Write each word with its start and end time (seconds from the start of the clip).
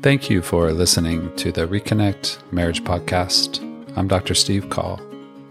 Thank 0.00 0.30
you 0.30 0.42
for 0.42 0.72
listening 0.72 1.34
to 1.38 1.50
the 1.50 1.66
Reconnect 1.66 2.52
Marriage 2.52 2.84
Podcast. 2.84 3.60
I'm 3.96 4.06
Dr. 4.06 4.32
Steve 4.32 4.70
Call. 4.70 5.00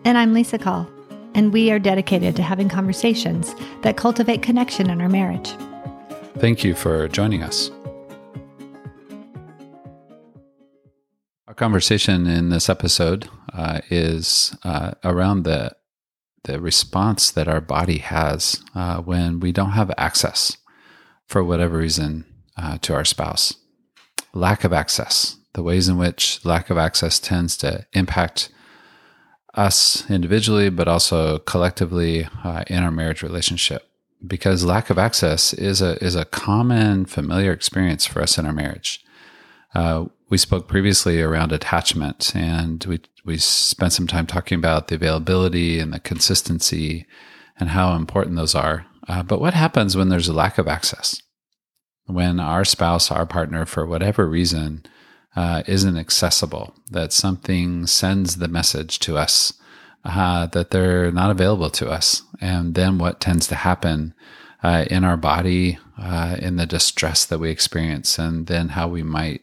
And 0.05 0.17
I'm 0.17 0.33
Lisa 0.33 0.57
Call. 0.57 0.89
And 1.35 1.51
we 1.51 1.69
are 1.69 1.79
dedicated 1.79 2.37
to 2.37 2.43
having 2.43 2.69
conversations 2.69 3.53
that 3.81 3.97
cultivate 3.97 4.41
connection 4.41 4.89
in 4.89 5.01
our 5.01 5.09
marriage. 5.09 5.51
Thank 6.37 6.63
you 6.63 6.75
for 6.75 7.09
joining 7.09 7.43
us. 7.43 7.69
Our 11.49 11.53
conversation 11.53 12.25
in 12.25 12.47
this 12.47 12.69
episode 12.69 13.27
uh, 13.53 13.81
is 13.89 14.55
uh, 14.63 14.93
around 15.03 15.43
the 15.43 15.75
the 16.45 16.61
response 16.61 17.29
that 17.31 17.49
our 17.49 17.59
body 17.59 17.97
has 17.97 18.63
uh, 18.73 19.01
when 19.01 19.41
we 19.41 19.51
don't 19.51 19.71
have 19.71 19.91
access, 19.97 20.55
for 21.25 21.43
whatever 21.43 21.79
reason, 21.79 22.23
uh, 22.55 22.77
to 22.77 22.93
our 22.93 23.03
spouse 23.03 23.55
lack 24.37 24.63
of 24.63 24.73
access, 24.73 25.37
the 25.53 25.63
ways 25.63 25.87
in 25.87 25.97
which 25.97 26.43
lack 26.45 26.69
of 26.69 26.77
access 26.77 27.19
tends 27.19 27.57
to 27.57 27.85
impact 27.93 28.49
us 29.53 30.09
individually, 30.09 30.69
but 30.69 30.87
also 30.87 31.39
collectively 31.39 32.27
uh, 32.43 32.63
in 32.67 32.83
our 32.83 32.91
marriage 32.91 33.23
relationship. 33.23 33.89
Because 34.25 34.63
lack 34.63 34.89
of 34.89 34.97
access 34.97 35.53
is 35.53 35.81
a 35.81 36.03
is 36.03 36.15
a 36.15 36.25
common 36.25 37.05
familiar 37.05 37.51
experience 37.51 38.05
for 38.05 38.21
us 38.21 38.37
in 38.37 38.45
our 38.45 38.53
marriage. 38.53 39.03
Uh, 39.75 40.05
we 40.29 40.37
spoke 40.37 40.67
previously 40.67 41.21
around 41.21 41.51
attachment, 41.51 42.35
and 42.35 42.83
we 42.85 42.99
we 43.25 43.37
spent 43.37 43.93
some 43.93 44.07
time 44.07 44.25
talking 44.25 44.57
about 44.57 44.87
the 44.87 44.95
availability 44.95 45.79
and 45.79 45.93
the 45.93 45.99
consistency 45.99 47.05
and 47.59 47.69
how 47.69 47.95
important 47.95 48.37
those 48.37 48.55
are. 48.55 48.85
Uh, 49.07 49.21
but 49.21 49.39
what 49.39 49.53
happens 49.53 49.95
when 49.95 50.09
there's 50.09 50.27
a 50.27 50.33
lack 50.33 50.57
of 50.57 50.67
access? 50.67 51.21
When 52.07 52.39
our 52.39 52.65
spouse, 52.65 53.11
our 53.11 53.25
partner, 53.25 53.65
for 53.65 53.85
whatever 53.85 54.27
reason, 54.27 54.83
uh, 55.35 55.61
isn't 55.67 55.97
accessible, 55.97 56.73
that 56.89 57.13
something 57.13 57.85
sends 57.85 58.37
the 58.37 58.47
message 58.47 58.97
to 58.99 59.17
us 59.17 59.53
uh, 60.03 60.47
that 60.47 60.71
they're 60.71 61.11
not 61.11 61.29
available 61.29 61.69
to 61.69 61.89
us. 61.89 62.23
And 62.39 62.75
then 62.75 62.97
what 62.97 63.19
tends 63.19 63.47
to 63.47 63.55
happen 63.55 64.13
uh, 64.63 64.85
in 64.89 65.03
our 65.03 65.17
body, 65.17 65.77
uh, 65.97 66.37
in 66.39 66.55
the 66.55 66.65
distress 66.65 67.25
that 67.25 67.39
we 67.39 67.49
experience, 67.49 68.17
and 68.17 68.47
then 68.47 68.69
how 68.69 68.87
we 68.87 69.03
might 69.03 69.41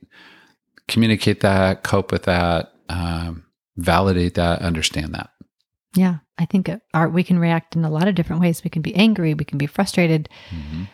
communicate 0.88 1.40
that, 1.40 1.82
cope 1.82 2.10
with 2.10 2.24
that, 2.24 2.72
um, 2.88 3.44
validate 3.76 4.34
that, 4.34 4.62
understand 4.62 5.14
that. 5.14 5.30
Yeah, 5.94 6.18
I 6.38 6.46
think 6.46 6.68
our, 6.92 7.08
we 7.08 7.22
can 7.22 7.38
react 7.38 7.76
in 7.76 7.84
a 7.84 7.90
lot 7.90 8.08
of 8.08 8.16
different 8.16 8.42
ways. 8.42 8.64
We 8.64 8.70
can 8.70 8.82
be 8.82 8.94
angry, 8.96 9.34
we 9.34 9.44
can 9.44 9.58
be 9.58 9.66
frustrated. 9.66 10.28
Mm-hmm 10.50 10.84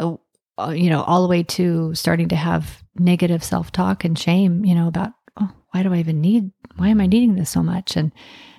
oh, 0.00 0.20
you 0.68 0.90
know, 0.90 1.02
all 1.02 1.22
the 1.22 1.28
way 1.28 1.42
to 1.42 1.94
starting 1.94 2.28
to 2.28 2.36
have 2.36 2.82
negative 2.98 3.42
self 3.42 3.72
talk 3.72 4.04
and 4.04 4.18
shame, 4.18 4.64
you 4.64 4.74
know, 4.74 4.88
about, 4.88 5.12
oh, 5.40 5.50
why 5.70 5.82
do 5.82 5.92
I 5.92 5.98
even 5.98 6.20
need, 6.20 6.50
why 6.76 6.88
am 6.88 7.00
I 7.00 7.06
needing 7.06 7.34
this 7.34 7.50
so 7.50 7.62
much? 7.62 7.96
And 7.96 8.12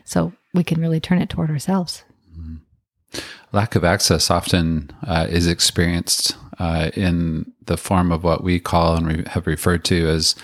so 0.04 0.34
we 0.54 0.64
can 0.64 0.82
really 0.82 1.00
turn 1.00 1.22
it 1.22 1.30
toward 1.30 1.50
ourselves. 1.50 2.04
Mm-hmm. 2.38 3.20
Lack 3.52 3.76
of 3.76 3.84
access 3.84 4.32
often 4.32 4.92
uh, 5.06 5.28
is 5.30 5.48
experienced 5.48 6.36
uh, 6.60 6.92
in 6.96 7.52
the 7.66 7.78
form 7.78 8.12
of 8.12 8.24
what 8.24 8.44
we 8.44 8.60
call 8.60 8.96
and 8.96 9.08
re- 9.08 9.24
have 9.28 9.48
referred 9.48 9.84
to 9.86 10.08
as 10.08 10.36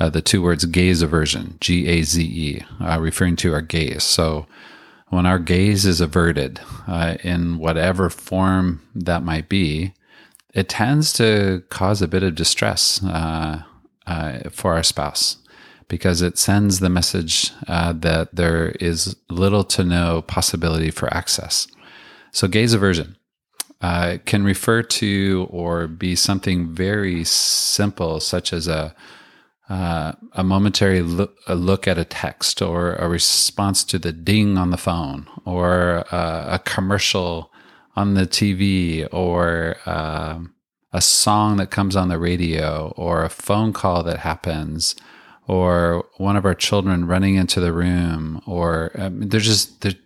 uh, 0.00 0.08
the 0.08 0.22
two 0.22 0.42
words 0.42 0.64
gaze 0.64 1.02
aversion, 1.02 1.58
G 1.60 1.86
A 1.88 2.02
Z 2.02 2.22
E, 2.22 2.64
uh, 2.80 2.98
referring 3.00 3.36
to 3.36 3.52
our 3.52 3.62
gaze. 3.62 4.04
So 4.04 4.46
when 5.08 5.26
our 5.26 5.38
gaze 5.38 5.86
is 5.86 6.00
averted 6.00 6.60
uh, 6.86 7.16
in 7.22 7.58
whatever 7.58 8.10
form 8.10 8.82
that 8.94 9.22
might 9.22 9.48
be, 9.48 9.94
it 10.54 10.68
tends 10.68 11.12
to 11.14 11.62
cause 11.68 12.02
a 12.02 12.08
bit 12.08 12.22
of 12.22 12.34
distress 12.34 13.02
uh, 13.04 13.62
uh, 14.06 14.38
for 14.50 14.74
our 14.74 14.82
spouse 14.82 15.36
because 15.88 16.22
it 16.22 16.38
sends 16.38 16.80
the 16.80 16.90
message 16.90 17.50
uh, 17.66 17.92
that 17.92 18.34
there 18.34 18.70
is 18.80 19.16
little 19.30 19.64
to 19.64 19.84
no 19.84 20.22
possibility 20.22 20.90
for 20.90 21.12
access. 21.12 21.66
So, 22.30 22.46
gaze 22.46 22.74
aversion 22.74 23.16
uh, 23.80 24.18
can 24.26 24.44
refer 24.44 24.82
to 24.82 25.46
or 25.50 25.86
be 25.86 26.14
something 26.14 26.74
very 26.74 27.24
simple, 27.24 28.20
such 28.20 28.52
as 28.52 28.68
a 28.68 28.94
uh, 29.68 30.12
a 30.32 30.42
momentary 30.42 31.02
look, 31.02 31.36
a 31.46 31.54
look, 31.54 31.86
at 31.86 31.98
a 31.98 32.04
text 32.04 32.62
or 32.62 32.94
a 32.94 33.06
response 33.06 33.84
to 33.84 33.98
the 33.98 34.12
ding 34.12 34.56
on 34.56 34.70
the 34.70 34.78
phone 34.78 35.26
or 35.44 36.04
uh, 36.10 36.46
a 36.48 36.58
commercial 36.60 37.52
on 37.98 38.14
the 38.14 38.26
TV 38.26 39.08
or 39.12 39.76
uh, 39.84 40.38
a 40.92 41.00
song 41.00 41.56
that 41.56 41.72
comes 41.72 41.96
on 41.96 42.08
the 42.08 42.18
radio 42.18 42.94
or 42.96 43.24
a 43.24 43.28
phone 43.28 43.72
call 43.72 44.04
that 44.04 44.20
happens 44.20 44.94
or 45.48 46.06
one 46.18 46.36
of 46.36 46.44
our 46.44 46.54
children 46.54 47.08
running 47.08 47.34
into 47.34 47.58
the 47.58 47.72
room 47.72 48.40
or 48.46 48.92
um, 48.94 49.28
there's 49.28 49.44
just 49.44 49.80
there's 49.80 49.96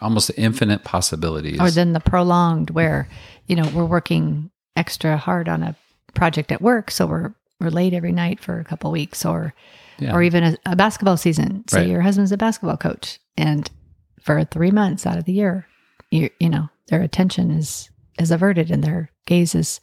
almost 0.00 0.32
infinite 0.36 0.82
possibilities. 0.82 1.60
Or 1.60 1.70
then 1.70 1.92
the 1.92 2.00
prolonged 2.00 2.70
where, 2.70 3.08
you 3.46 3.54
know, 3.54 3.70
we're 3.72 3.84
working 3.84 4.50
extra 4.74 5.16
hard 5.16 5.48
on 5.48 5.62
a 5.62 5.76
project 6.14 6.50
at 6.50 6.60
work. 6.60 6.90
So 6.90 7.06
we're, 7.06 7.32
we're 7.60 7.70
late 7.70 7.94
every 7.94 8.10
night 8.10 8.40
for 8.40 8.58
a 8.58 8.64
couple 8.64 8.90
weeks 8.90 9.24
or, 9.24 9.54
yeah. 10.00 10.12
or 10.12 10.20
even 10.24 10.42
a, 10.42 10.56
a, 10.66 10.74
basketball 10.74 11.16
season. 11.16 11.62
Say 11.68 11.82
right. 11.82 11.88
your 11.88 12.00
husband's 12.00 12.32
a 12.32 12.36
basketball 12.36 12.76
coach 12.76 13.20
and 13.36 13.70
for 14.20 14.42
three 14.42 14.72
months 14.72 15.06
out 15.06 15.16
of 15.16 15.26
the 15.26 15.32
year, 15.32 15.68
you, 16.10 16.28
you 16.40 16.50
know, 16.50 16.68
their 16.88 17.02
attention 17.02 17.50
is 17.50 17.90
is 18.18 18.30
averted 18.30 18.70
and 18.70 18.82
their 18.82 19.10
gaze 19.26 19.54
is 19.54 19.80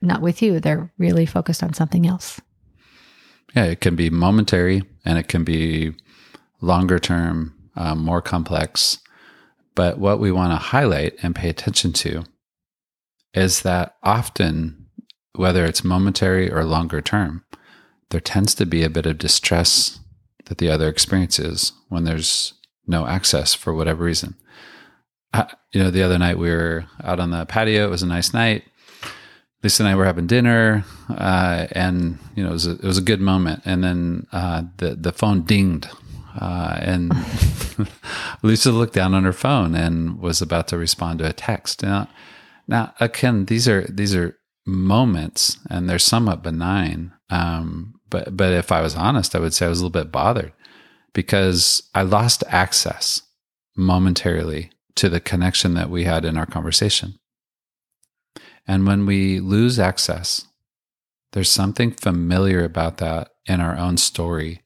not 0.00 0.20
with 0.22 0.42
you. 0.42 0.60
They're 0.60 0.92
really 0.98 1.26
focused 1.26 1.62
on 1.62 1.72
something 1.72 2.06
else. 2.06 2.40
Yeah, 3.54 3.64
it 3.64 3.80
can 3.80 3.96
be 3.96 4.10
momentary 4.10 4.82
and 5.04 5.18
it 5.18 5.28
can 5.28 5.44
be 5.44 5.94
longer 6.60 6.98
term, 6.98 7.54
um, 7.76 7.98
more 7.98 8.20
complex. 8.20 8.98
But 9.74 9.98
what 9.98 10.18
we 10.18 10.32
want 10.32 10.52
to 10.52 10.56
highlight 10.56 11.14
and 11.22 11.34
pay 11.34 11.48
attention 11.48 11.92
to 11.94 12.24
is 13.34 13.62
that 13.62 13.96
often, 14.02 14.86
whether 15.34 15.64
it's 15.64 15.84
momentary 15.84 16.50
or 16.50 16.64
longer 16.64 17.00
term, 17.00 17.44
there 18.10 18.20
tends 18.20 18.54
to 18.56 18.66
be 18.66 18.82
a 18.82 18.90
bit 18.90 19.06
of 19.06 19.18
distress 19.18 20.00
that 20.46 20.58
the 20.58 20.70
other 20.70 20.88
experiences 20.88 21.72
when 21.88 22.04
there's 22.04 22.54
no 22.86 23.06
access 23.06 23.54
for 23.54 23.72
whatever 23.72 24.02
reason 24.04 24.34
uh, 24.34 24.44
you 25.72 25.82
know, 25.82 25.90
the 25.90 26.02
other 26.02 26.18
night 26.18 26.38
we 26.38 26.50
were 26.50 26.86
out 27.02 27.20
on 27.20 27.30
the 27.30 27.44
patio. 27.46 27.86
It 27.86 27.90
was 27.90 28.02
a 28.02 28.06
nice 28.06 28.32
night. 28.32 28.64
Lisa 29.62 29.82
and 29.82 29.90
I 29.90 29.96
were 29.96 30.04
having 30.04 30.28
dinner, 30.28 30.84
uh, 31.10 31.66
and 31.72 32.18
you 32.36 32.44
know, 32.44 32.50
it 32.50 32.52
was 32.52 32.66
a, 32.66 32.72
it 32.72 32.84
was 32.84 32.98
a 32.98 33.02
good 33.02 33.20
moment. 33.20 33.62
And 33.64 33.82
then 33.82 34.26
uh, 34.32 34.62
the 34.76 34.94
the 34.94 35.12
phone 35.12 35.42
dinged, 35.42 35.88
uh, 36.40 36.78
and 36.80 37.12
Lisa 38.42 38.70
looked 38.70 38.94
down 38.94 39.14
on 39.14 39.24
her 39.24 39.32
phone 39.32 39.74
and 39.74 40.20
was 40.20 40.40
about 40.40 40.68
to 40.68 40.78
respond 40.78 41.18
to 41.18 41.28
a 41.28 41.32
text. 41.32 41.82
Now, 41.82 42.08
now 42.68 42.94
again, 43.00 43.46
these 43.46 43.66
are 43.66 43.82
these 43.88 44.14
are 44.14 44.36
moments, 44.64 45.58
and 45.68 45.90
they're 45.90 45.98
somewhat 45.98 46.44
benign. 46.44 47.12
Um, 47.28 47.94
but 48.10 48.36
but 48.36 48.52
if 48.52 48.70
I 48.70 48.80
was 48.80 48.94
honest, 48.94 49.34
I 49.34 49.40
would 49.40 49.54
say 49.54 49.66
I 49.66 49.70
was 49.70 49.80
a 49.80 49.84
little 49.84 50.00
bit 50.00 50.12
bothered 50.12 50.52
because 51.14 51.82
I 51.96 52.02
lost 52.02 52.44
access 52.46 53.22
momentarily 53.76 54.70
to 54.98 55.08
the 55.08 55.20
connection 55.20 55.74
that 55.74 55.90
we 55.90 56.04
had 56.04 56.24
in 56.24 56.36
our 56.36 56.46
conversation. 56.46 57.18
And 58.66 58.86
when 58.86 59.06
we 59.06 59.40
lose 59.40 59.78
access, 59.78 60.46
there's 61.32 61.50
something 61.50 61.92
familiar 61.92 62.64
about 62.64 62.98
that 62.98 63.30
in 63.46 63.60
our 63.60 63.76
own 63.76 63.96
story. 63.96 64.62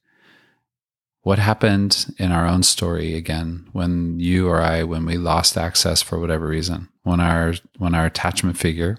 What 1.23 1.39
happened 1.39 2.15
in 2.19 2.33
our 2.33 2.47
own 2.47 2.65
story 2.65 3.15
again 3.15 3.69
when 3.73 4.19
you 4.19 4.49
or 4.49 4.61
I, 4.61 4.83
when 4.83 5.07
we 5.07 5.17
lost 5.17 5.57
access 5.57 6.03
for 6.03 6.19
whatever 6.19 6.49
reason, 6.49 6.89
when 7.05 7.21
our 7.21 7.55
when 7.79 7.95
our 7.95 8.07
attachment 8.07 8.57
figure 8.57 8.99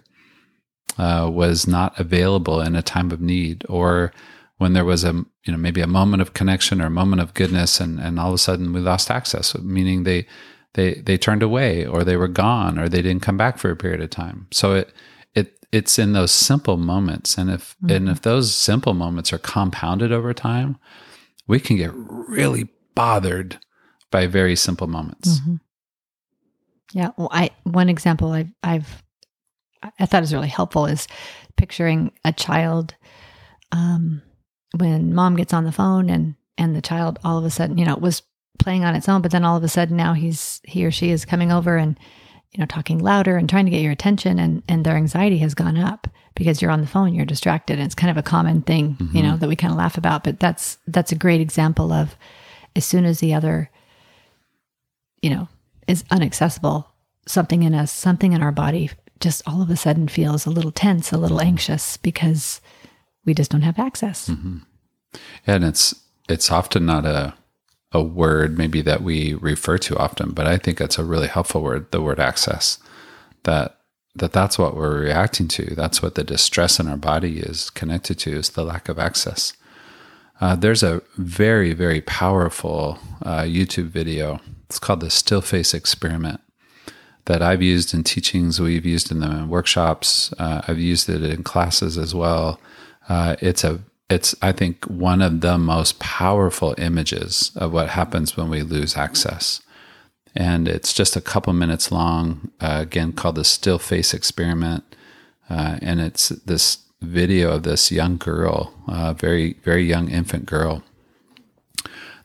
uh, 0.98 1.30
was 1.32 1.68
not 1.68 2.00
available 2.00 2.62
in 2.62 2.76
a 2.76 2.82
time 2.82 3.12
of 3.12 3.20
need, 3.20 3.66
or 3.68 4.14
when 4.58 4.72
there 4.72 4.86
was 4.86 5.04
a 5.04 5.12
you 5.44 5.52
know 5.52 5.58
maybe 5.58 5.82
a 5.82 5.88
moment 5.88 6.22
of 6.22 6.34
connection 6.34 6.82
or 6.82 6.86
a 6.86 7.00
moment 7.02 7.22
of 7.22 7.34
goodness, 7.34 7.82
and 7.82 8.00
and 8.00 8.20
all 8.20 8.30
of 8.30 8.36
a 8.36 8.38
sudden 8.38 8.72
we 8.72 8.80
lost 8.80 9.12
access, 9.12 9.58
meaning 9.58 10.04
they 10.04 10.26
they 10.74 10.96
they 10.96 11.18
turned 11.18 11.44
away 11.44 11.86
or 11.86 12.04
they 12.04 12.18
were 12.18 12.28
gone 12.28 12.78
or 12.78 12.90
they 12.90 13.02
didn't 13.02 13.22
come 13.22 13.38
back 13.38 13.58
for 13.58 13.72
a 13.72 13.76
period 13.76 14.02
of 14.02 14.10
time 14.10 14.48
so 14.52 14.74
it 14.74 14.94
it 15.34 15.58
it's 15.72 15.98
in 15.98 16.14
those 16.14 16.32
simple 16.32 16.78
moments 16.78 17.38
and 17.38 17.50
if 17.50 17.76
mm-hmm. 17.78 17.96
and 17.96 18.10
if 18.10 18.22
those 18.22 18.56
simple 18.56 18.94
moments 18.94 19.32
are 19.32 19.38
compounded 19.38 20.12
over 20.12 20.34
time 20.34 20.78
we 21.48 21.60
can 21.60 21.78
get 21.78 21.92
really 21.94 22.70
bothered 22.96 23.60
by 24.12 24.28
very 24.28 24.56
simple 24.56 24.88
moments 24.88 25.40
mm-hmm. 25.40 25.56
yeah 26.94 27.12
well 27.18 27.30
i 27.32 27.50
one 27.64 27.90
example 27.90 28.32
i've 28.32 28.52
i've 28.64 29.04
i 30.00 30.06
thought 30.06 30.24
is 30.24 30.34
really 30.34 30.48
helpful 30.48 30.86
is 30.86 31.08
picturing 31.56 32.12
a 32.26 32.32
child 32.32 32.96
um 33.72 34.22
when 34.78 35.14
mom 35.14 35.36
gets 35.36 35.54
on 35.54 35.66
the 35.66 35.72
phone 35.72 36.10
and 36.10 36.36
and 36.58 36.76
the 36.76 36.82
child 36.82 37.20
all 37.24 37.38
of 37.38 37.46
a 37.46 37.50
sudden 37.50 37.78
you 37.78 37.86
know 37.86 37.96
was 37.96 38.24
playing 38.60 38.86
on 38.86 38.96
its 38.96 39.10
own 39.10 39.22
but 39.22 39.32
then 39.32 39.44
all 39.44 39.58
of 39.58 39.64
a 39.64 39.68
sudden 39.68 39.98
now 39.98 40.14
he's 40.14 40.62
he 40.64 40.86
or 40.86 40.92
she 40.92 41.10
is 41.10 41.26
coming 41.26 41.52
over 41.52 41.76
and 41.78 41.98
you 42.52 42.60
know 42.60 42.66
talking 42.66 43.00
louder 43.00 43.36
and 43.36 43.50
trying 43.50 43.66
to 43.66 43.72
get 43.72 43.82
your 43.82 43.92
attention 43.92 44.40
and 44.40 44.64
and 44.68 44.86
their 44.86 44.96
anxiety 44.96 45.40
has 45.40 45.54
gone 45.54 45.78
up 45.78 46.08
because 46.36 46.62
you're 46.62 46.72
on 46.72 46.82
the 46.82 46.88
phone, 46.88 47.14
you're 47.14 47.26
distracted. 47.26 47.78
And 47.78 47.86
it's 47.86 47.96
kind 47.96 48.12
of 48.12 48.18
a 48.18 48.24
common 48.24 48.62
thing, 48.62 48.96
mm-hmm. 48.96 49.16
you 49.16 49.24
know, 49.24 49.38
that 49.38 49.48
we 49.48 49.56
kind 49.56 49.72
of 49.72 49.78
laugh 49.78 49.98
about. 49.98 50.24
But 50.24 50.40
that's 50.40 50.78
that's 50.88 51.12
a 51.12 51.18
great 51.18 51.42
example 51.42 51.92
of 51.92 52.16
as 52.76 52.86
soon 52.86 53.06
as 53.06 53.20
the 53.20 53.34
other, 53.34 53.70
you 55.22 55.30
know, 55.30 55.48
is 55.88 56.04
unaccessible, 56.04 56.86
something 57.28 57.64
in 57.64 57.76
us, 57.76 57.92
something 57.92 58.34
in 58.34 58.42
our 58.42 58.52
body 58.52 58.92
just 59.20 59.42
all 59.48 59.62
of 59.62 59.70
a 59.70 59.78
sudden 59.78 60.10
feels 60.10 60.46
a 60.46 60.50
little 60.50 60.72
tense, 60.72 61.14
a 61.14 61.18
little 61.18 61.40
anxious 61.40 61.96
because 61.96 62.60
we 63.24 63.34
just 63.34 63.50
don't 63.50 63.62
have 63.62 63.80
access. 63.80 64.28
Mm-hmm. 64.28 64.58
And 65.48 65.64
it's 65.64 65.96
it's 66.28 66.52
often 66.52 66.86
not 66.86 67.06
a 67.06 67.34
a 67.94 68.02
word 68.02 68.58
maybe 68.58 68.82
that 68.82 69.04
we 69.04 69.36
refer 69.36 69.78
to 69.78 69.98
often, 69.98 70.32
but 70.32 70.48
I 70.48 70.58
think 70.58 70.82
it's 70.82 70.98
a 70.98 71.04
really 71.04 71.28
helpful 71.28 71.62
word, 71.62 71.92
the 71.92 72.02
word 72.02 72.20
access. 72.20 72.80
That 73.44 73.78
that 74.16 74.32
that's 74.32 74.60
what 74.60 74.76
we're 74.76 75.02
reacting 75.02 75.48
to. 75.50 75.74
That's 75.76 76.02
what 76.02 76.16
the 76.16 76.24
distress 76.24 76.80
in 76.80 76.88
our 76.88 76.98
body 76.98 77.40
is 77.40 77.70
connected 77.72 78.20
to 78.20 78.32
is 78.32 78.52
the 78.52 78.64
lack 78.64 78.88
of 78.88 79.00
access. 79.00 79.54
Uh, 80.40 80.56
there's 80.56 80.84
a 80.84 81.02
very 81.18 81.74
very 81.74 82.02
powerful 82.02 83.00
uh, 83.22 83.42
YouTube 83.42 83.88
video. 83.88 84.40
It's 84.66 84.80
called 84.80 85.02
the 85.02 85.10
Still 85.10 85.42
Face 85.42 85.74
Experiment 85.74 86.42
that 87.26 87.42
I've 87.42 87.62
used 87.62 87.94
in 87.94 88.04
teachings. 88.04 88.60
We've 88.60 88.86
used 88.86 89.12
in 89.12 89.20
the 89.20 89.46
workshops. 89.48 90.34
Uh, 90.38 90.62
I've 90.68 90.80
used 90.80 91.10
it 91.10 91.24
in 91.24 91.44
classes 91.44 91.98
as 91.98 92.14
well. 92.14 92.60
Uh, 93.08 93.36
it's 93.40 93.64
a 93.64 93.80
it's 94.14 94.36
I 94.42 94.52
think 94.52 94.86
one 94.86 95.22
of 95.22 95.42
the 95.42 95.58
most 95.58 96.00
powerful 96.00 96.76
images 96.78 97.52
of 97.56 97.74
what 97.74 97.90
happens 97.90 98.38
when 98.38 98.50
we 98.50 98.62
lose 98.62 98.96
access 98.96 99.62
and 100.36 100.68
it's 100.68 100.94
just 100.94 101.16
a 101.16 101.22
couple 101.22 101.54
minutes 101.54 101.92
long. 101.92 102.52
Uh, 102.60 102.80
again, 102.82 103.14
called 103.14 103.36
the 103.36 103.44
Still 103.44 103.80
Face 103.80 104.14
Experiment, 104.14 104.84
uh, 105.50 105.78
and 105.82 106.02
it's 106.02 106.30
this 106.30 106.80
video 107.02 107.52
of 107.52 107.64
this 107.64 107.92
young 107.92 108.18
girl, 108.18 108.74
uh, 108.88 109.14
very 109.14 109.54
very 109.64 109.84
young 109.84 110.10
infant 110.10 110.46
girl, 110.46 110.84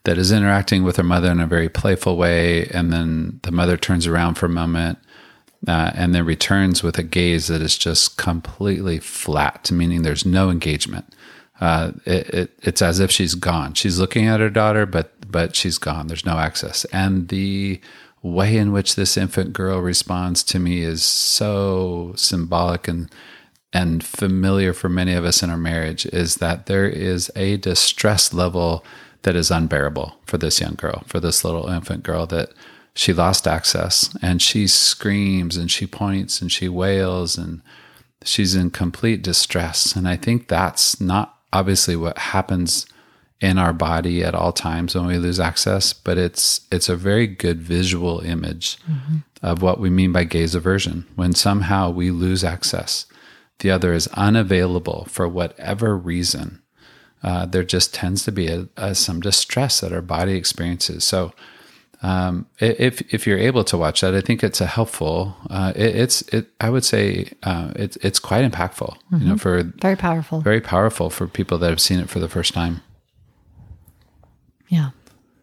that 0.05 0.19
is 0.19 0.33
interacting 0.33 0.85
with 0.85 0.97
her 0.97 1.03
mother 1.03 1.31
in 1.31 1.41
a 1.41 1.47
very 1.47 1.69
playful 1.69 2.17
way, 2.17 2.67
and 2.69 2.93
then 2.93 3.41
the 3.43 3.53
mother 3.53 3.77
turns 3.77 4.07
around 4.07 4.35
for 4.35 4.47
a 4.47 4.51
moment. 4.51 4.99
Uh, 5.67 5.91
and 5.97 6.15
then 6.15 6.25
returns 6.25 6.85
with 6.85 6.97
a 6.99 7.03
gaze 7.03 7.49
that 7.49 7.61
is 7.61 7.77
just 7.77 8.17
completely 8.17 9.01
flat, 9.01 9.73
meaning 9.73 10.03
there's 10.03 10.25
no 10.25 10.51
engagement. 10.51 11.13
Uh, 11.61 11.93
it, 12.05 12.29
it, 12.31 12.59
it's 12.63 12.83
as 12.83 13.01
if 13.01 13.11
she's 13.11 13.35
gone. 13.35 13.75
She's 13.75 13.99
looking 13.99 14.27
at 14.27 14.41
her 14.41 14.51
daughter, 14.51 14.87
but 14.87 15.13
but 15.31 15.55
she's 15.55 15.79
gone. 15.79 16.07
There's 16.07 16.27
no 16.27 16.39
access. 16.39 16.85
And 16.87 17.29
the 17.29 17.81
way 18.23 18.57
in 18.57 18.73
which 18.73 18.95
this 18.97 19.17
infant 19.17 19.53
girl 19.53 19.81
responds 19.81 20.43
to 20.43 20.59
me 20.59 20.83
is 20.83 21.03
so 21.03 22.13
symbolic 22.17 22.89
and 22.89 23.11
and 23.73 24.03
familiar 24.03 24.73
for 24.73 24.89
many 24.89 25.13
of 25.13 25.25
us 25.25 25.43
in 25.43 25.51
our 25.51 25.59
marriage 25.59 26.07
is 26.07 26.37
that 26.37 26.67
there 26.67 26.89
is 26.89 27.31
a 27.37 27.59
distress 27.59 28.33
level 28.33 28.85
that 29.23 29.37
is 29.37 29.51
unbearable 29.51 30.17
for 30.25 30.39
this 30.39 30.61
young 30.61 30.75
girl, 30.75 31.03
for 31.07 31.21
this 31.21 31.45
little 31.45 31.69
infant 31.69 32.03
girl 32.03 32.27
that 32.27 32.51
she 32.95 33.13
lost 33.13 33.47
access 33.47 34.17
and 34.23 34.41
she 34.41 34.67
screams 34.67 35.57
and 35.57 35.71
she 35.71 35.87
points 35.87 36.41
and 36.41 36.51
she 36.51 36.69
wails 36.69 37.37
and 37.37 37.61
she's 38.25 38.55
in 38.55 38.71
complete 38.71 39.23
distress. 39.23 39.95
And 39.95 40.09
I 40.09 40.17
think 40.17 40.49
that's 40.49 41.01
not 41.01 41.38
obviously 41.53 41.97
what 41.97 42.19
happens 42.19 42.87
in 43.41 43.57
our 43.57 43.73
body 43.73 44.25
at 44.25 44.35
all 44.35 44.53
times 44.53 44.95
when 44.95 45.07
we 45.07 45.17
lose 45.17 45.39
access, 45.39 45.93
but 45.93 46.19
it's 46.19 46.67
it's 46.73 46.89
a 46.89 46.97
very 46.97 47.27
good 47.27 47.61
visual 47.61 48.21
image 48.21 48.79
mm-hmm. 48.91 49.19
of 49.43 49.63
what 49.63 49.79
we 49.79 49.91
mean 49.91 50.13
by 50.13 50.25
gaze 50.25 50.55
aversion. 50.55 51.07
When 51.15 51.33
somehow 51.35 51.91
we 51.91 52.11
lose 52.11 52.43
access, 52.43 53.07
the 53.61 53.71
other 53.71 53.93
is 53.93 54.09
unavailable 54.09 55.07
for 55.09 55.29
whatever 55.29 55.97
reason. 55.97 56.63
Uh, 57.23 57.47
there 57.47 57.65
just 57.65 57.93
tends 57.95 58.25
to 58.25 58.33
be 58.33 58.47
a, 58.47 58.69
a, 58.77 58.95
some 58.95 59.21
distress 59.21 59.81
that 59.81 59.93
our 59.93 60.03
body 60.03 60.35
experiences. 60.35 61.05
So, 61.05 61.33
um, 62.03 62.47
if 62.61 63.03
if 63.13 63.27
you're 63.27 63.39
able 63.39 63.65
to 63.65 63.77
watch 63.77 64.01
that, 64.01 64.15
I 64.15 64.21
think 64.21 64.45
it's 64.45 64.61
a 64.61 64.67
helpful. 64.67 65.37
Uh, 65.51 65.73
it, 65.75 65.97
it's 65.97 66.23
it. 66.33 66.49
I 66.61 66.71
would 66.71 66.85
say 66.85 67.33
uh, 67.43 67.73
it's 67.77 67.97
it's 67.97 68.19
quite 68.19 68.51
impactful. 68.51 68.91
Mm-hmm. 68.91 69.17
You 69.17 69.25
know, 69.25 69.35
mm-hmm. 69.35 69.37
for 69.37 69.63
very 69.81 69.97
powerful, 69.97 70.41
very 70.41 70.61
powerful 70.61 71.11
for 71.11 71.27
people 71.27 71.59
that 71.59 71.71
have 71.71 71.81
seen 71.81 71.99
it 71.99 72.09
for 72.09 72.21
the 72.21 72.29
first 72.29 72.55
time. 72.55 72.83
Yeah. 74.69 74.91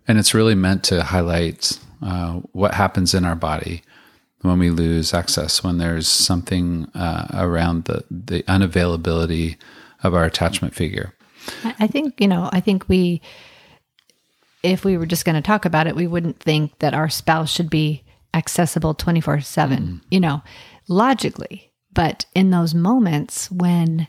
And 0.08 0.20
it's 0.20 0.34
really 0.34 0.56
meant 0.56 0.84
to 0.86 1.04
highlight 1.04 1.80
uh, 2.02 2.34
what 2.52 2.76
happens 2.76 3.14
in 3.14 3.26
our 3.26 3.36
body 3.36 3.82
when 4.42 4.60
we 4.60 4.70
lose 4.70 5.14
access, 5.14 5.64
when 5.64 5.80
there's 5.80 6.08
something 6.08 6.86
uh, 6.94 7.28
around 7.34 7.86
the, 7.86 8.06
the 8.12 8.44
unavailability 8.44 9.58
of 10.04 10.14
our 10.14 10.24
attachment 10.24 10.76
figure. 10.76 11.14
I 11.64 11.88
think, 11.88 12.22
you 12.22 12.28
know, 12.28 12.50
I 12.54 12.60
think 12.60 12.88
we, 12.88 13.22
if 14.66 14.84
we 14.84 14.98
were 14.98 15.06
just 15.06 15.26
going 15.26 15.36
to 15.36 15.42
talk 15.42 15.66
about 15.66 15.88
it, 15.88 15.96
we 15.96 16.08
wouldn't 16.08 16.40
think 16.40 16.78
that 16.80 16.94
our 16.94 17.10
spouse 17.10 17.52
should 17.52 17.70
be 17.70 18.04
accessible 18.34 18.94
24 18.94 19.42
7, 19.42 19.78
mm. 19.78 20.02
you 20.10 20.20
know, 20.20 20.42
logically. 20.88 21.72
But 21.94 22.26
in 22.36 22.50
those 22.50 22.74
moments 22.74 23.50
when 23.50 24.08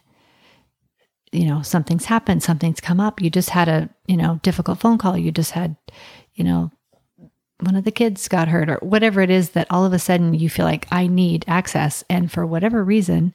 you 1.32 1.44
know, 1.44 1.61
something's 1.61 2.06
happened, 2.06 2.43
something's 2.43 2.81
come 2.81 3.00
up. 3.00 3.20
You 3.20 3.29
just 3.29 3.50
had 3.50 3.69
a, 3.69 3.91
you 4.06 4.17
know, 4.17 4.41
difficult 4.43 4.81
phone 4.81 4.97
call. 4.97 5.19
You 5.19 5.31
just 5.31 5.50
had, 5.50 5.76
you 6.35 6.44
know, 6.44 6.70
one 7.61 7.76
of 7.76 7.85
the 7.85 7.91
kids 7.91 8.29
got 8.29 8.49
hurt 8.49 8.70
or 8.70 8.76
whatever 8.76 9.20
it 9.20 9.31
is 9.31 9.50
that 9.50 9.67
all 9.70 9.85
of 9.85 9.93
a 9.93 9.99
sudden 9.99 10.35
you 10.35 10.49
feel 10.49 10.64
like 10.64 10.87
I 10.91 11.06
need 11.08 11.44
access. 11.47 12.05
And 12.08 12.31
for 12.31 12.47
whatever 12.47 12.82
reason, 12.82 13.35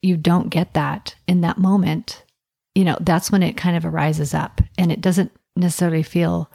you 0.00 0.16
don't 0.16 0.48
get 0.48 0.74
that 0.74 1.14
in 1.26 1.40
that 1.42 1.58
moment. 1.58 2.24
You 2.74 2.84
know, 2.84 2.96
that's 3.00 3.30
when 3.30 3.42
it 3.42 3.56
kind 3.56 3.76
of 3.76 3.84
arises 3.84 4.32
up 4.32 4.60
and 4.78 4.90
it 4.92 5.00
doesn't 5.00 5.32
necessarily 5.56 6.02
feel 6.02 6.50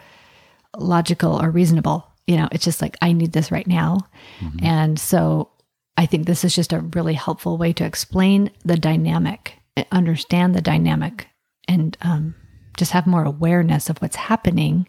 logical 0.77 1.41
or 1.41 1.49
reasonable. 1.49 2.11
You 2.25 2.37
know, 2.37 2.49
it's 2.51 2.65
just 2.65 2.81
like, 2.81 2.97
I 3.01 3.13
need 3.13 3.31
this 3.31 3.51
right 3.51 3.67
now. 3.67 3.99
Mm-hmm. 4.39 4.65
And 4.65 4.99
so 4.99 5.49
I 5.95 6.05
think 6.05 6.25
this 6.25 6.43
is 6.43 6.53
just 6.53 6.73
a 6.73 6.81
really 6.81 7.13
helpful 7.13 7.57
way 7.57 7.73
to 7.73 7.85
explain 7.85 8.51
the 8.65 8.77
dynamic 8.77 9.53
understand 9.91 10.55
the 10.55 10.61
dynamic 10.61 11.27
and 11.67 11.97
um, 12.01 12.35
just 12.77 12.91
have 12.91 13.07
more 13.07 13.23
awareness 13.23 13.89
of 13.89 13.97
what's 13.99 14.15
happening. 14.15 14.87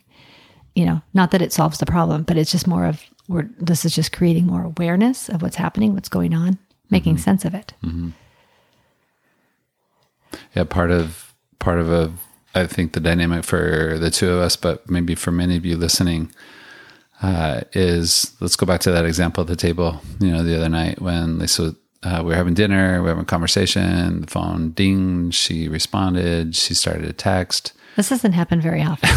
You 0.75 0.87
know, 0.87 1.03
not 1.13 1.33
that 1.33 1.43
it 1.43 1.53
solves 1.53 1.79
the 1.79 1.87
problem, 1.87 2.23
but 2.23 2.37
it's 2.37 2.53
just 2.53 2.67
more 2.67 2.87
of 2.87 3.03
we're, 3.29 3.49
this 3.59 3.85
is 3.85 3.95
just 3.95 4.13
creating 4.13 4.47
more 4.47 4.63
awareness 4.63 5.29
of 5.29 5.43
what's 5.43 5.57
happening, 5.57 5.95
what's 5.95 6.09
going 6.09 6.35
on, 6.35 6.59
making 6.91 7.17
mm-hmm. 7.17 7.23
sense 7.23 7.45
of 7.45 7.55
it. 7.55 7.75
Mm-hmm. 7.85 8.11
Yeah, 10.55 10.65
part 10.65 10.91
of 10.91 11.35
part 11.59 11.81
of 11.81 11.91
a 11.91 12.13
I 12.55 12.67
think 12.67 12.93
the 12.93 13.01
dynamic 13.01 13.45
for 13.45 13.99
the 13.99 14.11
two 14.11 14.31
of 14.31 14.41
us, 14.41 14.57
but 14.57 14.89
maybe 14.91 15.15
for 15.15 15.31
many 15.31 15.57
of 15.57 15.65
you 15.65 15.77
listening, 15.77 16.33
uh, 17.23 17.63
is 17.73 18.35
let's 18.41 18.57
go 18.57 18.67
back 18.67 18.81
to 18.81 18.93
that 18.93 19.05
example 19.05 19.43
at 19.43 19.49
the 19.49 19.57
table. 19.57 20.01
You 20.21 20.31
know, 20.31 20.43
the 20.43 20.57
other 20.57 20.69
night 20.69 21.01
when 21.01 21.39
Lisa 21.39 21.75
uh, 22.03 22.23
we 22.23 22.31
were 22.31 22.35
having 22.35 22.55
dinner, 22.55 22.99
we 22.99 23.03
were 23.03 23.09
having 23.09 23.23
a 23.23 23.27
conversation, 23.27 24.21
the 24.21 24.27
phone 24.27 24.71
dinged, 24.71 25.35
she 25.35 25.69
responded, 25.69 26.55
she 26.55 26.75
started 26.75 27.05
a 27.05 27.13
text. 27.13 27.73
This 27.97 28.09
doesn't 28.09 28.33
happen 28.33 28.61
very 28.61 28.83
often. 28.83 29.11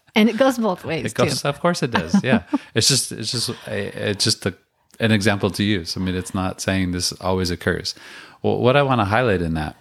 and 0.14 0.30
it 0.30 0.38
goes 0.38 0.56
both 0.56 0.84
ways. 0.84 1.04
It 1.04 1.14
goes, 1.14 1.42
too. 1.42 1.48
Of 1.48 1.60
course 1.60 1.82
it 1.82 1.90
does. 1.90 2.22
Yeah. 2.24 2.44
it's 2.74 2.88
just, 2.88 3.12
it's 3.12 3.30
just, 3.30 3.50
it's 3.66 4.24
just 4.24 4.46
a, 4.46 4.54
an 4.98 5.12
example 5.12 5.50
to 5.50 5.62
use. 5.62 5.96
I 5.96 6.00
mean, 6.00 6.14
it's 6.14 6.34
not 6.34 6.62
saying 6.62 6.92
this 6.92 7.12
always 7.20 7.50
occurs. 7.50 7.94
Well, 8.42 8.58
what 8.58 8.76
I 8.76 8.82
want 8.82 9.02
to 9.02 9.04
highlight 9.04 9.42
in 9.42 9.52
that 9.54 9.76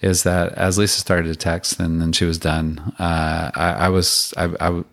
is 0.00 0.22
that 0.22 0.52
as 0.52 0.78
Lisa 0.78 1.00
started 1.00 1.28
to 1.28 1.36
text 1.36 1.80
and 1.80 2.00
then 2.00 2.12
she 2.12 2.24
was 2.24 2.38
done, 2.38 2.78
uh, 2.98 3.50
I, 3.54 3.72
I, 3.72 3.88
was, 3.88 4.32
I, 4.36 4.54
I, 4.60 4.84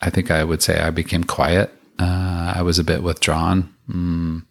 I, 0.00 0.10
think 0.10 0.30
I 0.30 0.44
would 0.44 0.62
say 0.62 0.78
I 0.78 0.90
became 0.90 1.24
quiet. 1.24 1.70
Uh, 1.98 2.54
I 2.56 2.62
was 2.62 2.78
a 2.78 2.84
bit 2.84 3.02
withdrawn. 3.02 3.74
Mm. 3.88 4.44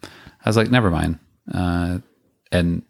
I 0.44 0.48
was 0.48 0.56
like, 0.56 0.70
never 0.70 0.90
mind. 0.90 1.18
Uh, 1.52 1.98
and 2.52 2.82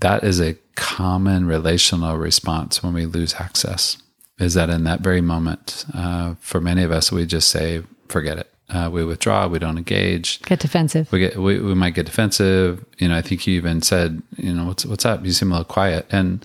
that 0.00 0.24
is 0.24 0.40
a 0.40 0.56
common 0.74 1.46
relational 1.46 2.16
response 2.16 2.82
when 2.82 2.92
we 2.92 3.06
lose 3.06 3.34
access. 3.34 3.96
Is 4.38 4.54
that 4.54 4.70
in 4.70 4.84
that 4.84 5.00
very 5.00 5.20
moment, 5.20 5.84
uh, 5.94 6.34
for 6.40 6.60
many 6.60 6.82
of 6.82 6.92
us, 6.92 7.10
we 7.10 7.26
just 7.26 7.48
say, 7.48 7.82
forget 8.08 8.38
it. 8.38 8.52
Uh, 8.70 8.90
we 8.92 9.04
withdraw. 9.04 9.46
We 9.46 9.58
don't 9.58 9.78
engage. 9.78 10.42
Get 10.42 10.60
defensive. 10.60 11.10
We 11.10 11.20
get. 11.20 11.36
We, 11.36 11.58
we 11.58 11.74
might 11.74 11.94
get 11.94 12.06
defensive. 12.06 12.84
You 12.98 13.08
know. 13.08 13.16
I 13.16 13.22
think 13.22 13.46
you 13.46 13.54
even 13.54 13.80
said, 13.80 14.22
you 14.36 14.52
know, 14.52 14.66
what's 14.66 14.84
what's 14.84 15.06
up? 15.06 15.24
You 15.24 15.32
seem 15.32 15.50
a 15.50 15.54
little 15.54 15.64
quiet. 15.64 16.06
And 16.10 16.44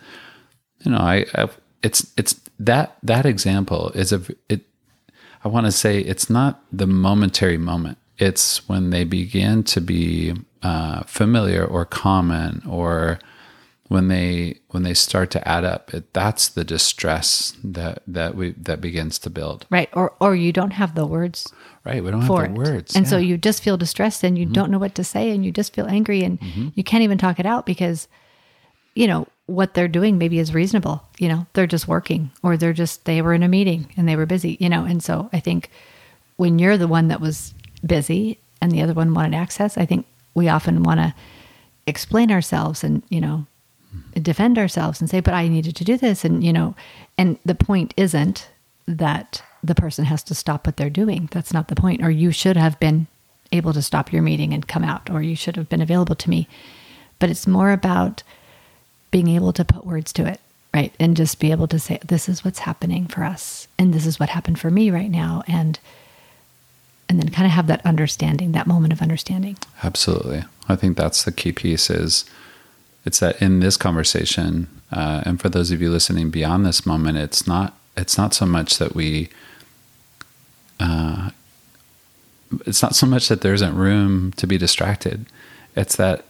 you 0.79 0.91
know, 0.91 0.99
I, 0.99 1.25
I 1.35 1.49
it's 1.81 2.11
it's 2.17 2.39
that 2.59 2.97
that 3.03 3.25
example 3.25 3.89
is 3.89 4.13
a 4.13 4.21
it. 4.47 4.61
I 5.43 5.49
want 5.49 5.65
to 5.65 5.71
say 5.71 5.99
it's 5.99 6.29
not 6.29 6.63
the 6.71 6.87
momentary 6.87 7.57
moment. 7.57 7.97
It's 8.17 8.67
when 8.69 8.91
they 8.91 9.03
begin 9.03 9.63
to 9.65 9.81
be 9.81 10.33
uh, 10.61 11.03
familiar 11.03 11.65
or 11.65 11.83
common 11.83 12.63
or 12.65 13.19
when 13.89 14.07
they 14.07 14.59
when 14.69 14.83
they 14.83 14.93
start 14.93 15.29
to 15.31 15.47
add 15.47 15.63
up, 15.63 15.93
it, 15.93 16.13
that's 16.13 16.47
the 16.47 16.63
distress 16.63 17.53
that 17.63 18.01
that 18.07 18.35
we 18.35 18.51
that 18.51 18.81
begins 18.81 19.19
to 19.19 19.29
build. 19.29 19.65
Right, 19.69 19.89
or 19.93 20.13
or 20.19 20.35
you 20.35 20.51
don't 20.51 20.71
have 20.71 20.95
the 20.95 21.05
words. 21.05 21.51
Right, 21.83 22.03
we 22.03 22.11
don't 22.11 22.21
have 22.21 22.29
the 22.29 22.43
it. 22.45 22.51
words, 22.51 22.95
and 22.95 23.05
yeah. 23.05 23.09
so 23.09 23.17
you 23.17 23.37
just 23.37 23.61
feel 23.61 23.77
distressed, 23.77 24.23
and 24.23 24.37
you 24.37 24.45
mm-hmm. 24.45 24.53
don't 24.53 24.71
know 24.71 24.79
what 24.79 24.95
to 24.95 25.03
say, 25.03 25.31
and 25.31 25.45
you 25.45 25.51
just 25.51 25.73
feel 25.73 25.85
angry, 25.87 26.23
and 26.23 26.39
mm-hmm. 26.39 26.69
you 26.75 26.83
can't 26.83 27.03
even 27.03 27.17
talk 27.17 27.39
it 27.39 27.45
out 27.45 27.65
because, 27.65 28.07
you 28.95 29.05
know, 29.05 29.27
what 29.47 29.73
they're 29.73 29.89
doing 29.89 30.17
maybe 30.17 30.39
is 30.39 30.53
reasonable. 30.53 31.03
You 31.19 31.27
know, 31.27 31.45
they're 31.53 31.67
just 31.67 31.87
working, 31.87 32.31
or 32.41 32.55
they're 32.55 32.73
just 32.73 33.03
they 33.03 33.21
were 33.21 33.33
in 33.33 33.43
a 33.43 33.49
meeting 33.49 33.91
and 33.97 34.07
they 34.07 34.15
were 34.15 34.25
busy. 34.25 34.55
You 34.59 34.69
know, 34.69 34.85
and 34.85 35.03
so 35.03 35.29
I 35.33 35.41
think 35.41 35.69
when 36.37 36.57
you're 36.57 36.77
the 36.77 36.87
one 36.87 37.09
that 37.09 37.21
was 37.21 37.53
busy 37.85 38.39
and 38.61 38.71
the 38.71 38.81
other 38.81 38.93
one 38.93 39.13
wanted 39.13 39.35
access, 39.35 39.77
I 39.77 39.85
think 39.85 40.05
we 40.33 40.47
often 40.47 40.83
want 40.83 41.01
to 41.01 41.13
explain 41.85 42.31
ourselves 42.31 42.81
and 42.81 43.03
you 43.09 43.19
know 43.19 43.45
defend 44.13 44.57
ourselves 44.57 45.01
and 45.01 45.09
say, 45.09 45.19
but 45.19 45.33
I 45.33 45.47
needed 45.47 45.75
to 45.77 45.83
do 45.83 45.97
this. 45.97 46.23
And, 46.23 46.43
you 46.43 46.53
know, 46.53 46.75
and 47.17 47.38
the 47.45 47.55
point 47.55 47.93
isn't 47.97 48.50
that 48.88 49.43
the 49.63 49.75
person 49.75 50.05
has 50.05 50.23
to 50.23 50.35
stop 50.35 50.65
what 50.65 50.77
they're 50.77 50.89
doing. 50.89 51.29
That's 51.31 51.53
not 51.53 51.67
the 51.67 51.75
point. 51.75 52.03
Or 52.03 52.12
you 52.12 52.31
should 52.31 52.57
have 52.57 52.79
been 52.79 53.07
able 53.51 53.73
to 53.73 53.81
stop 53.81 54.12
your 54.12 54.21
meeting 54.21 54.53
and 54.53 54.67
come 54.67 54.83
out, 54.83 55.09
or 55.09 55.21
you 55.21 55.35
should 55.35 55.55
have 55.55 55.69
been 55.69 55.81
available 55.81 56.15
to 56.15 56.29
me. 56.29 56.47
But 57.19 57.29
it's 57.29 57.47
more 57.47 57.71
about 57.71 58.23
being 59.12 59.27
able 59.27 59.53
to 59.53 59.63
put 59.63 59.85
words 59.85 60.12
to 60.13 60.25
it, 60.25 60.39
right? 60.73 60.91
And 61.00 61.15
just 61.15 61.39
be 61.39 61.51
able 61.51 61.67
to 61.67 61.79
say, 61.79 62.00
this 62.05 62.27
is 62.27 62.43
what's 62.43 62.59
happening 62.59 63.07
for 63.07 63.23
us. 63.23 63.67
And 63.77 63.93
this 63.93 64.05
is 64.05 64.19
what 64.19 64.29
happened 64.29 64.59
for 64.59 64.71
me 64.71 64.89
right 64.89 65.12
now. 65.12 65.43
And, 65.47 65.79
and 67.07 67.19
then 67.19 67.29
kind 67.29 67.45
of 67.45 67.51
have 67.51 67.67
that 67.67 67.85
understanding, 67.85 68.53
that 68.53 68.67
moment 68.67 68.91
of 68.91 69.01
understanding. 69.01 69.57
Absolutely. 69.83 70.43
I 70.67 70.75
think 70.75 70.97
that's 70.97 71.23
the 71.23 71.31
key 71.31 71.51
piece 71.51 71.89
is, 71.89 72.25
it's 73.05 73.19
that 73.19 73.41
in 73.41 73.60
this 73.60 73.77
conversation, 73.77 74.67
uh, 74.91 75.22
and 75.25 75.41
for 75.41 75.50
those 75.50 75.72
of 75.72 75.81
you 75.81 75.89
listening 75.89 76.29
beyond 76.29 76.65
this 76.65 76.86
moment, 76.86 77.17
it's 77.17 77.45
not 77.45 77.75
it's 77.98 78.17
not 78.17 78.33
so 78.33 78.45
much 78.45 78.77
that 78.77 78.95
we 78.95 79.29
uh, 80.79 81.29
it's 82.65 82.81
not 82.81 82.95
so 82.95 83.05
much 83.05 83.27
that 83.27 83.41
there 83.41 83.53
isn't 83.53 83.75
room 83.75 84.31
to 84.33 84.48
be 84.48 84.57
distracted. 84.57 85.25
It's 85.75 85.95
that 85.98 86.25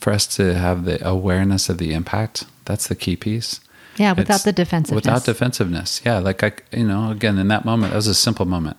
for 0.00 0.12
us 0.12 0.26
to 0.36 0.54
have 0.54 0.84
the 0.84 1.06
awareness 1.06 1.68
of 1.68 1.78
the 1.78 1.92
impact. 1.92 2.46
That's 2.64 2.88
the 2.88 2.94
key 2.94 3.16
piece. 3.16 3.60
Yeah, 3.96 4.12
without 4.12 4.36
it's, 4.36 4.44
the 4.44 4.52
defensiveness. 4.52 5.04
Without 5.04 5.24
defensiveness. 5.24 6.00
Yeah, 6.04 6.18
like 6.18 6.42
I, 6.42 6.52
you 6.72 6.84
know, 6.84 7.10
again 7.10 7.38
in 7.38 7.48
that 7.48 7.64
moment, 7.64 7.92
that 7.92 7.96
was 7.96 8.06
a 8.06 8.14
simple 8.14 8.46
moment. 8.46 8.76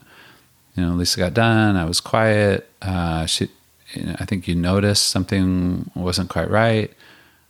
You 0.75 0.85
know, 0.85 0.93
Lisa 0.93 1.19
got 1.19 1.33
done. 1.33 1.75
I 1.75 1.85
was 1.85 1.99
quiet. 1.99 2.69
Uh, 2.81 3.25
she, 3.25 3.49
you 3.93 4.03
know, 4.03 4.15
I 4.19 4.25
think 4.25 4.47
you 4.47 4.55
noticed 4.55 5.09
something 5.09 5.91
wasn't 5.95 6.29
quite 6.29 6.49
right 6.49 6.91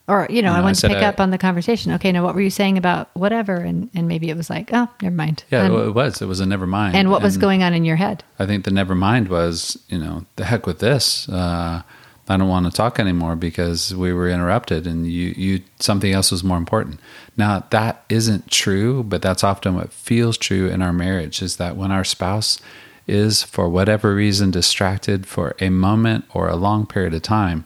or 0.10 0.28
you 0.30 0.42
know, 0.42 0.52
I 0.52 0.62
wanted 0.62 0.82
to 0.82 0.88
pick 0.88 0.98
I, 0.98 1.06
up 1.06 1.20
on 1.20 1.30
the 1.30 1.38
conversation. 1.38 1.92
Okay, 1.94 2.12
now 2.12 2.24
what 2.24 2.34
were 2.36 2.42
you 2.42 2.50
saying 2.50 2.78
about 2.78 3.10
whatever? 3.16 3.58
And 3.58 3.90
and 3.94 4.08
maybe 4.08 4.30
it 4.30 4.36
was 4.36 4.50
like, 4.50 4.72
oh, 4.74 4.88
never 5.02 5.16
mind. 5.16 5.44
Yeah, 5.52 5.68
it 5.68 5.94
was. 5.94 6.22
It 6.22 6.26
was 6.26 6.40
a 6.40 6.46
never 6.46 6.68
mind. 6.68 6.96
And 6.96 7.10
what 7.10 7.18
and 7.18 7.26
was 7.26 7.38
going 7.38 7.64
on 7.64 7.74
in 7.74 7.86
your 7.86 7.96
head? 7.96 8.24
I 8.40 8.46
think 8.46 8.66
the 8.66 8.72
never 8.72 8.96
mind 8.96 9.30
was, 9.30 9.82
you 9.88 10.00
know, 10.00 10.26
the 10.36 10.46
heck 10.46 10.66
with 10.66 10.80
this. 10.80 11.30
Uh, 11.30 11.84
I 12.28 12.38
don't 12.38 12.48
want 12.48 12.68
to 12.68 12.72
talk 12.72 13.00
anymore 13.00 13.36
because 13.36 13.96
we 13.96 14.14
were 14.14 14.30
interrupted, 14.30 14.86
and 14.86 15.08
you 15.08 15.34
you 15.38 15.62
something 15.80 16.12
else 16.12 16.32
was 16.32 16.44
more 16.44 16.58
important. 16.58 17.00
Now 17.38 17.66
that 17.70 18.04
isn't 18.10 18.52
true, 18.52 19.04
but 19.04 19.22
that's 19.22 19.44
often 19.44 19.76
what 19.76 19.94
feels 19.94 20.38
true 20.38 20.68
in 20.68 20.82
our 20.82 20.94
marriage. 20.94 21.42
Is 21.42 21.58
that 21.58 21.76
when 21.76 21.92
our 21.92 22.04
spouse 22.04 22.60
is 23.08 23.42
for 23.42 23.68
whatever 23.68 24.14
reason 24.14 24.52
distracted 24.52 25.26
for 25.26 25.56
a 25.60 25.70
moment 25.70 26.26
or 26.34 26.48
a 26.48 26.56
long 26.56 26.86
period 26.86 27.14
of 27.14 27.24
time, 27.24 27.66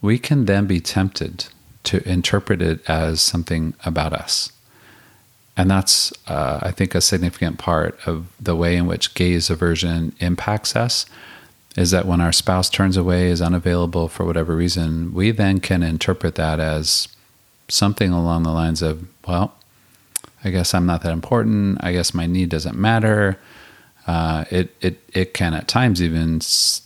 we 0.00 0.18
can 0.18 0.44
then 0.44 0.66
be 0.66 0.80
tempted 0.80 1.46
to 1.84 2.06
interpret 2.08 2.60
it 2.60 2.80
as 2.88 3.20
something 3.20 3.74
about 3.84 4.12
us. 4.12 4.52
And 5.56 5.70
that's, 5.70 6.12
uh, 6.26 6.58
I 6.62 6.72
think, 6.72 6.94
a 6.94 7.00
significant 7.00 7.58
part 7.58 7.98
of 8.06 8.26
the 8.40 8.56
way 8.56 8.76
in 8.76 8.86
which 8.86 9.14
gaze 9.14 9.50
aversion 9.50 10.14
impacts 10.18 10.74
us 10.74 11.06
is 11.76 11.90
that 11.90 12.06
when 12.06 12.20
our 12.20 12.32
spouse 12.32 12.70
turns 12.70 12.96
away, 12.96 13.28
is 13.28 13.42
unavailable 13.42 14.08
for 14.08 14.24
whatever 14.24 14.54
reason, 14.56 15.12
we 15.12 15.30
then 15.30 15.60
can 15.60 15.82
interpret 15.82 16.36
that 16.36 16.60
as 16.60 17.08
something 17.68 18.10
along 18.12 18.42
the 18.42 18.52
lines 18.52 18.82
of, 18.82 19.06
well, 19.26 19.54
I 20.44 20.50
guess 20.50 20.74
I'm 20.74 20.86
not 20.86 21.02
that 21.02 21.12
important. 21.12 21.78
I 21.82 21.92
guess 21.92 22.14
my 22.14 22.26
need 22.26 22.50
doesn't 22.50 22.76
matter. 22.76 23.38
Uh, 24.06 24.44
it, 24.50 24.74
it, 24.80 25.00
it 25.12 25.34
can 25.34 25.54
at 25.54 25.66
times 25.66 26.02
even 26.02 26.40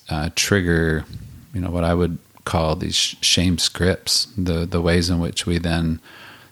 uh, 0.08 0.30
trigger, 0.36 1.04
you 1.52 1.60
know, 1.60 1.70
what 1.70 1.84
I 1.84 1.92
would 1.92 2.18
call 2.48 2.76
these 2.76 2.96
shame 2.96 3.58
scripts, 3.58 4.26
the 4.36 4.64
the 4.64 4.80
ways 4.80 5.10
in 5.10 5.20
which 5.20 5.44
we 5.46 5.58
then 5.58 6.00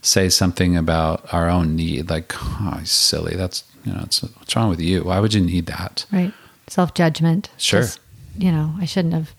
say 0.03 0.29
something 0.29 0.77
about 0.77 1.33
our 1.33 1.49
own 1.49 1.75
need, 1.75 2.11
like, 2.11 2.35
"Oh, 2.37 2.81
silly. 2.85 3.35
That's 3.35 3.65
you 3.85 3.93
know, 3.93 4.01
what's 4.01 4.55
wrong 4.55 4.69
with 4.69 4.81
you? 4.81 5.05
Why 5.05 5.19
would 5.21 5.33
you 5.33 5.41
need 5.41 5.67
that?" 5.67 6.05
Right. 6.13 6.33
Self 6.69 6.93
judgment. 6.93 7.49
Sure. 7.57 7.81
Just, 7.81 8.01
you 8.37 8.53
know, 8.53 8.75
I 8.79 8.85
shouldn't 8.85 9.15
have 9.15 9.35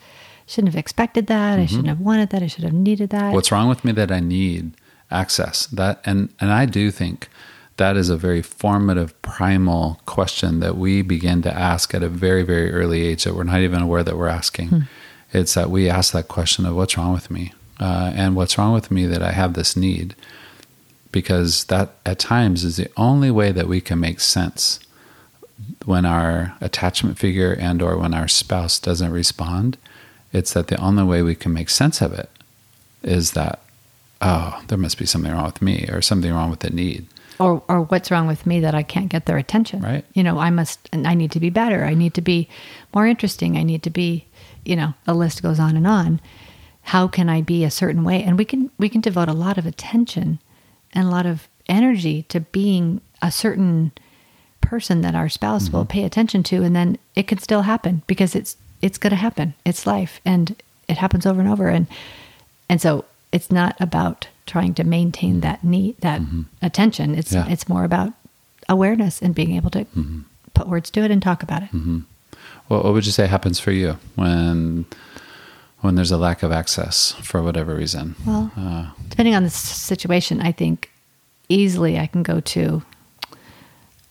shouldn't 0.47 0.73
have 0.73 0.79
expected 0.79 1.27
that. 1.27 1.53
Mm-hmm. 1.53 1.61
I 1.61 1.65
shouldn't 1.67 1.87
have 1.89 1.99
wanted 1.99 2.29
that. 2.31 2.41
I 2.41 2.47
should 2.47 2.63
have 2.63 2.73
needed 2.73 3.09
that. 3.11 3.33
What's 3.33 3.51
wrong 3.51 3.69
with 3.69 3.85
me 3.85 3.91
that 3.91 4.11
I 4.11 4.19
need 4.19 4.71
access? 5.11 5.67
That 5.67 6.01
and 6.05 6.29
and 6.39 6.51
I 6.51 6.65
do 6.65 6.89
think 6.89 7.29
that 7.77 7.95
is 7.95 8.09
a 8.09 8.17
very 8.17 8.41
formative 8.41 9.13
primal 9.21 10.01
question 10.07 10.59
that 10.61 10.75
we 10.75 11.03
begin 11.03 11.43
to 11.43 11.53
ask 11.53 11.93
at 11.93 12.01
a 12.01 12.09
very 12.09 12.41
very 12.41 12.71
early 12.71 13.05
age 13.05 13.25
that 13.25 13.35
we're 13.35 13.51
not 13.53 13.61
even 13.61 13.81
aware 13.83 14.03
that 14.03 14.17
we're 14.17 14.35
asking. 14.41 14.69
Hmm. 14.69 14.79
It's 15.33 15.53
that 15.55 15.69
we 15.69 15.89
ask 15.89 16.13
that 16.13 16.27
question 16.27 16.65
of 16.65 16.75
what's 16.75 16.97
wrong 16.97 17.13
with 17.13 17.29
me, 17.29 17.53
uh, 17.79 18.11
and 18.15 18.35
what's 18.35 18.57
wrong 18.57 18.73
with 18.73 18.91
me 18.91 19.05
that 19.05 19.21
I 19.21 19.31
have 19.31 19.53
this 19.53 19.75
need, 19.75 20.15
because 21.11 21.65
that 21.65 21.95
at 22.05 22.19
times 22.19 22.63
is 22.63 22.77
the 22.77 22.89
only 22.97 23.31
way 23.31 23.51
that 23.51 23.67
we 23.67 23.81
can 23.81 23.99
make 23.99 24.19
sense 24.19 24.79
when 25.85 26.05
our 26.05 26.55
attachment 26.61 27.17
figure 27.17 27.53
and 27.53 27.81
or 27.81 27.97
when 27.97 28.13
our 28.13 28.27
spouse 28.27 28.79
doesn't 28.79 29.11
respond. 29.11 29.77
It's 30.31 30.53
that 30.53 30.67
the 30.67 30.79
only 30.79 31.03
way 31.03 31.21
we 31.21 31.35
can 31.35 31.53
make 31.53 31.69
sense 31.69 32.01
of 32.01 32.13
it 32.13 32.29
is 33.03 33.31
that 33.31 33.61
oh, 34.21 34.61
there 34.67 34.77
must 34.77 34.97
be 34.97 35.05
something 35.05 35.31
wrong 35.31 35.45
with 35.45 35.61
me 35.61 35.87
or 35.91 36.01
something 36.01 36.33
wrong 36.33 36.49
with 36.49 36.59
the 36.59 36.69
need 36.69 37.07
or 37.39 37.63
or 37.67 37.83
what's 37.83 38.11
wrong 38.11 38.27
with 38.27 38.45
me 38.45 38.59
that 38.61 38.75
I 38.75 38.83
can't 38.83 39.09
get 39.09 39.25
their 39.25 39.37
attention. 39.37 39.81
Right. 39.81 40.05
You 40.13 40.23
know, 40.23 40.39
I 40.39 40.49
must 40.49 40.89
I 40.93 41.13
need 41.13 41.31
to 41.31 41.39
be 41.39 41.49
better. 41.49 41.83
I 41.85 41.93
need 41.93 42.13
to 42.15 42.21
be 42.21 42.49
more 42.93 43.07
interesting. 43.07 43.57
I 43.57 43.63
need 43.63 43.83
to 43.83 43.89
be 43.89 44.25
you 44.67 44.75
know, 44.75 44.93
the 45.05 45.13
list 45.13 45.41
goes 45.41 45.59
on 45.59 45.77
and 45.77 45.87
on. 45.87 46.19
How 46.81 47.07
can 47.07 47.29
I 47.29 47.41
be 47.41 47.63
a 47.63 47.71
certain 47.71 48.03
way? 48.03 48.21
And 48.21 48.37
we 48.37 48.45
can 48.45 48.69
we 48.77 48.89
can 48.89 49.01
devote 49.01 49.29
a 49.29 49.33
lot 49.33 49.57
of 49.57 49.65
attention 49.65 50.39
and 50.93 51.07
a 51.07 51.11
lot 51.11 51.25
of 51.25 51.47
energy 51.67 52.23
to 52.23 52.41
being 52.41 53.01
a 53.21 53.31
certain 53.31 53.91
person 54.61 55.01
that 55.01 55.15
our 55.15 55.29
spouse 55.29 55.65
mm-hmm. 55.65 55.77
will 55.77 55.85
pay 55.85 56.03
attention 56.03 56.43
to 56.43 56.63
and 56.63 56.75
then 56.75 56.97
it 57.15 57.23
could 57.23 57.41
still 57.41 57.61
happen 57.61 58.03
because 58.07 58.35
it's 58.35 58.57
it's 58.81 58.97
going 58.97 59.11
to 59.11 59.17
happen. 59.17 59.53
It's 59.65 59.87
life 59.87 60.19
and 60.25 60.55
it 60.87 60.97
happens 60.97 61.25
over 61.25 61.39
and 61.39 61.49
over 61.49 61.69
and 61.69 61.87
and 62.69 62.81
so 62.81 63.05
it's 63.31 63.51
not 63.51 63.75
about 63.79 64.27
trying 64.45 64.73
to 64.75 64.83
maintain 64.83 65.41
that 65.41 65.63
need 65.63 65.97
that 65.99 66.21
mm-hmm. 66.21 66.41
attention. 66.61 67.15
It's 67.15 67.33
yeah. 67.33 67.47
it's 67.47 67.69
more 67.69 67.85
about 67.85 68.13
awareness 68.67 69.21
and 69.21 69.33
being 69.33 69.55
able 69.55 69.69
to 69.71 69.85
mm-hmm. 69.85 70.21
put 70.53 70.67
words 70.67 70.89
to 70.91 71.01
it 71.03 71.11
and 71.11 71.21
talk 71.21 71.41
about 71.41 71.63
it. 71.63 71.69
What, 72.67 72.83
what 72.83 72.93
would 72.93 73.05
you 73.05 73.11
say 73.11 73.27
happens 73.27 73.59
for 73.59 73.71
you 73.71 73.97
when 74.15 74.85
when 75.81 75.95
there's 75.95 76.11
a 76.11 76.17
lack 76.17 76.43
of 76.43 76.51
access 76.51 77.13
for 77.21 77.41
whatever 77.41 77.75
reason? 77.75 78.15
Well, 78.25 78.51
uh, 78.57 78.87
depending 79.09 79.35
on 79.35 79.43
the 79.43 79.49
situation, 79.49 80.41
I 80.41 80.51
think 80.51 80.91
easily 81.49 81.99
I 81.99 82.07
can 82.07 82.23
go 82.23 82.39
to, 82.39 82.81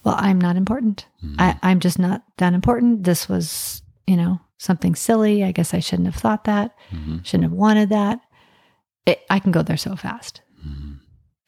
well, 0.05 0.15
I'm 0.19 0.41
not 0.41 0.57
important. 0.57 1.07
Mm-hmm. 1.25 1.41
I, 1.41 1.59
I'm 1.63 1.81
just 1.81 1.99
not 1.99 2.23
that 2.39 2.55
important. 2.55 3.05
This 3.05 3.29
was, 3.29 3.83
you 4.07 4.17
know, 4.17 4.41
something 4.59 4.95
silly. 4.95 5.43
I 5.45 5.53
guess 5.53 5.75
I 5.75 5.81
shouldn't 5.81 6.07
have 6.07 6.21
thought 6.21 6.45
that. 6.45 6.75
Mm-hmm. 6.91 7.19
Shouldn't 7.25 7.51
have 7.51 7.53
wanted 7.53 7.89
that. 7.91 8.21
It, 9.05 9.21
I 9.29 9.41
can 9.41 9.53
go 9.53 9.63
there 9.63 9.77
so 9.77 9.97
fast. 9.97 10.41
Mm-hmm. 10.67 10.95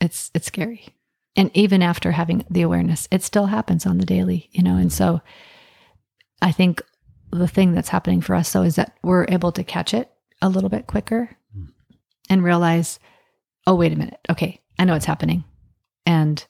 It's 0.01 0.31
it's 0.35 0.47
scary. 0.47 0.89
And 1.37 1.51
even 1.55 1.83
after 1.83 2.11
having 2.11 2.45
the 2.51 2.63
awareness, 2.63 3.07
it 3.13 3.23
still 3.23 3.47
happens 3.47 3.87
on 3.87 3.99
the 3.99 4.07
daily, 4.07 4.49
you 4.53 4.63
know. 4.63 4.77
And 4.77 4.93
so, 4.93 5.21
I 6.43 6.51
think 6.51 6.83
the 7.31 7.49
thing 7.49 7.73
that's 7.73 7.89
happening 7.89 8.21
for 8.21 8.35
us 8.35 8.53
though 8.53 8.63
is 8.63 8.77
that 8.77 8.97
we're 9.03 9.27
able 9.29 9.53
to 9.53 9.65
catch 9.65 9.95
it 9.95 10.11
a 10.41 10.49
little 10.49 10.69
bit 10.69 10.87
quicker 10.87 11.37
mm. 11.57 11.69
and 12.31 12.45
realize, 12.45 12.99
oh, 13.67 13.75
wait 13.75 13.93
a 13.93 13.97
minute. 13.97 14.21
Okay, 14.31 14.61
I 14.79 14.85
know 14.85 14.95
what's 14.95 15.05
happening. 15.05 15.45
And 16.07 16.45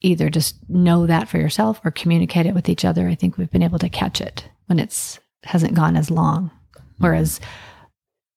either 0.00 0.30
just 0.30 0.68
know 0.68 1.06
that 1.06 1.28
for 1.28 1.38
yourself 1.38 1.80
or 1.84 1.90
communicate 1.90 2.46
it 2.46 2.54
with 2.54 2.68
each 2.68 2.84
other. 2.84 3.08
I 3.08 3.14
think 3.14 3.36
we've 3.36 3.50
been 3.50 3.62
able 3.62 3.78
to 3.78 3.88
catch 3.88 4.20
it 4.20 4.48
when 4.66 4.78
it's 4.78 5.20
hasn't 5.44 5.74
gone 5.74 5.96
as 5.96 6.10
long. 6.10 6.50
Mm. 6.76 6.82
Whereas 6.98 7.40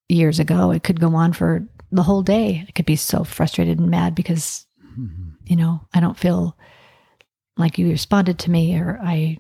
years 0.10 0.40
ago 0.40 0.72
it 0.72 0.84
could 0.84 1.00
go 1.00 1.16
on 1.16 1.34
for 1.34 1.68
the 1.92 2.04
whole 2.04 2.22
day. 2.22 2.66
I 2.68 2.72
could 2.72 2.86
be 2.86 2.96
so 2.96 3.24
frustrated 3.24 3.80
and 3.80 3.90
mad 3.90 4.16
because, 4.16 4.66
mm-hmm. 4.84 5.32
you 5.46 5.56
know, 5.56 5.82
I 5.94 6.00
don't 6.00 6.18
feel 6.18 6.58
like 7.58 7.78
you 7.78 7.90
responded 7.90 8.40
to 8.40 8.52
me 8.52 8.78
or 8.78 9.00
I 9.02 9.40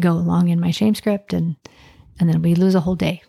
go 0.00 0.12
along 0.12 0.48
in 0.48 0.60
my 0.60 0.70
shame 0.70 0.94
script 0.94 1.32
and 1.32 1.56
and 2.18 2.28
then 2.28 2.42
we 2.42 2.54
lose 2.54 2.74
a 2.74 2.80
whole 2.80 2.94
day 2.94 3.22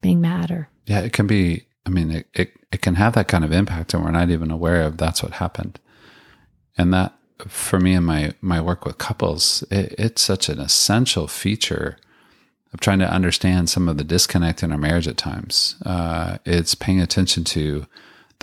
being 0.00 0.20
mad 0.20 0.50
or 0.50 0.68
yeah 0.86 1.00
it 1.00 1.12
can 1.12 1.26
be 1.26 1.66
I 1.86 1.90
mean, 1.90 2.10
it, 2.10 2.26
it, 2.34 2.52
it 2.72 2.82
can 2.82 2.94
have 2.94 3.14
that 3.14 3.28
kind 3.28 3.44
of 3.44 3.52
impact 3.52 3.94
and 3.94 4.04
we're 4.04 4.10
not 4.10 4.30
even 4.30 4.50
aware 4.50 4.82
of 4.82 4.96
that's 4.96 5.22
what 5.22 5.32
happened. 5.32 5.78
And 6.76 6.92
that 6.94 7.14
for 7.46 7.78
me 7.78 7.94
in 7.94 8.04
my, 8.04 8.32
my 8.40 8.60
work 8.60 8.84
with 8.84 8.98
couples, 8.98 9.62
it, 9.70 9.94
it's 9.98 10.22
such 10.22 10.48
an 10.48 10.58
essential 10.58 11.26
feature 11.28 11.98
of 12.72 12.80
trying 12.80 12.98
to 13.00 13.10
understand 13.10 13.68
some 13.70 13.88
of 13.88 13.98
the 13.98 14.04
disconnect 14.04 14.62
in 14.62 14.72
our 14.72 14.78
marriage 14.78 15.06
at 15.06 15.16
times. 15.16 15.76
Uh, 15.84 16.38
it's 16.44 16.74
paying 16.74 17.00
attention 17.00 17.44
to 17.44 17.86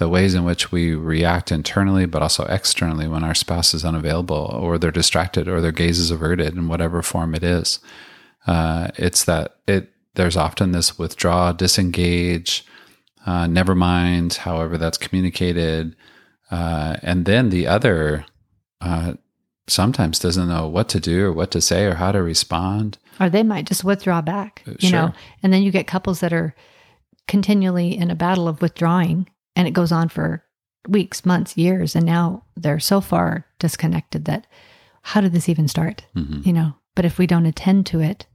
the 0.01 0.09
ways 0.09 0.33
in 0.33 0.43
which 0.43 0.71
we 0.71 0.95
react 0.95 1.51
internally, 1.51 2.07
but 2.07 2.23
also 2.23 2.43
externally 2.45 3.07
when 3.07 3.23
our 3.23 3.35
spouse 3.35 3.71
is 3.75 3.85
unavailable 3.85 4.35
or 4.35 4.79
they're 4.79 4.89
distracted 4.89 5.47
or 5.47 5.61
their 5.61 5.71
gaze 5.71 5.99
is 5.99 6.09
averted 6.09 6.57
in 6.57 6.67
whatever 6.67 7.03
form 7.03 7.35
it 7.35 7.43
is. 7.43 7.77
Uh, 8.47 8.87
it's 8.95 9.25
that 9.25 9.57
it, 9.67 9.91
there's 10.15 10.35
often 10.35 10.71
this 10.71 10.97
withdraw, 10.97 11.51
disengage, 11.51 12.65
uh, 13.27 13.45
never 13.45 13.75
mind, 13.75 14.33
however 14.33 14.75
that's 14.75 14.97
communicated. 14.97 15.95
Uh, 16.49 16.97
and 17.03 17.25
then 17.25 17.51
the 17.51 17.67
other 17.67 18.25
uh, 18.81 19.13
sometimes 19.67 20.17
doesn't 20.17 20.49
know 20.49 20.67
what 20.67 20.89
to 20.89 20.99
do 20.99 21.27
or 21.27 21.31
what 21.31 21.51
to 21.51 21.61
say 21.61 21.85
or 21.85 21.93
how 21.93 22.11
to 22.11 22.23
respond. 22.23 22.97
Or 23.19 23.29
they 23.29 23.43
might 23.43 23.67
just 23.67 23.83
withdraw 23.83 24.23
back, 24.23 24.63
you 24.65 24.89
sure. 24.89 24.91
know. 24.99 25.13
And 25.43 25.53
then 25.53 25.61
you 25.61 25.69
get 25.69 25.85
couples 25.85 26.21
that 26.21 26.33
are 26.33 26.55
continually 27.27 27.95
in 27.95 28.09
a 28.09 28.15
battle 28.15 28.47
of 28.47 28.63
withdrawing 28.63 29.27
and 29.55 29.67
it 29.67 29.71
goes 29.71 29.91
on 29.91 30.09
for 30.09 30.43
weeks, 30.87 31.25
months, 31.25 31.57
years. 31.57 31.95
And 31.95 32.05
now 32.05 32.43
they're 32.55 32.79
so 32.79 33.01
far 33.01 33.45
disconnected 33.59 34.25
that 34.25 34.47
how 35.03 35.21
did 35.21 35.33
this 35.33 35.49
even 35.49 35.67
start? 35.67 36.05
Mm-hmm. 36.15 36.41
You 36.47 36.53
know, 36.53 36.75
but 36.95 37.05
if 37.05 37.17
we 37.17 37.27
don't 37.27 37.45
attend 37.45 37.85
to 37.87 37.99
it, 37.99 38.25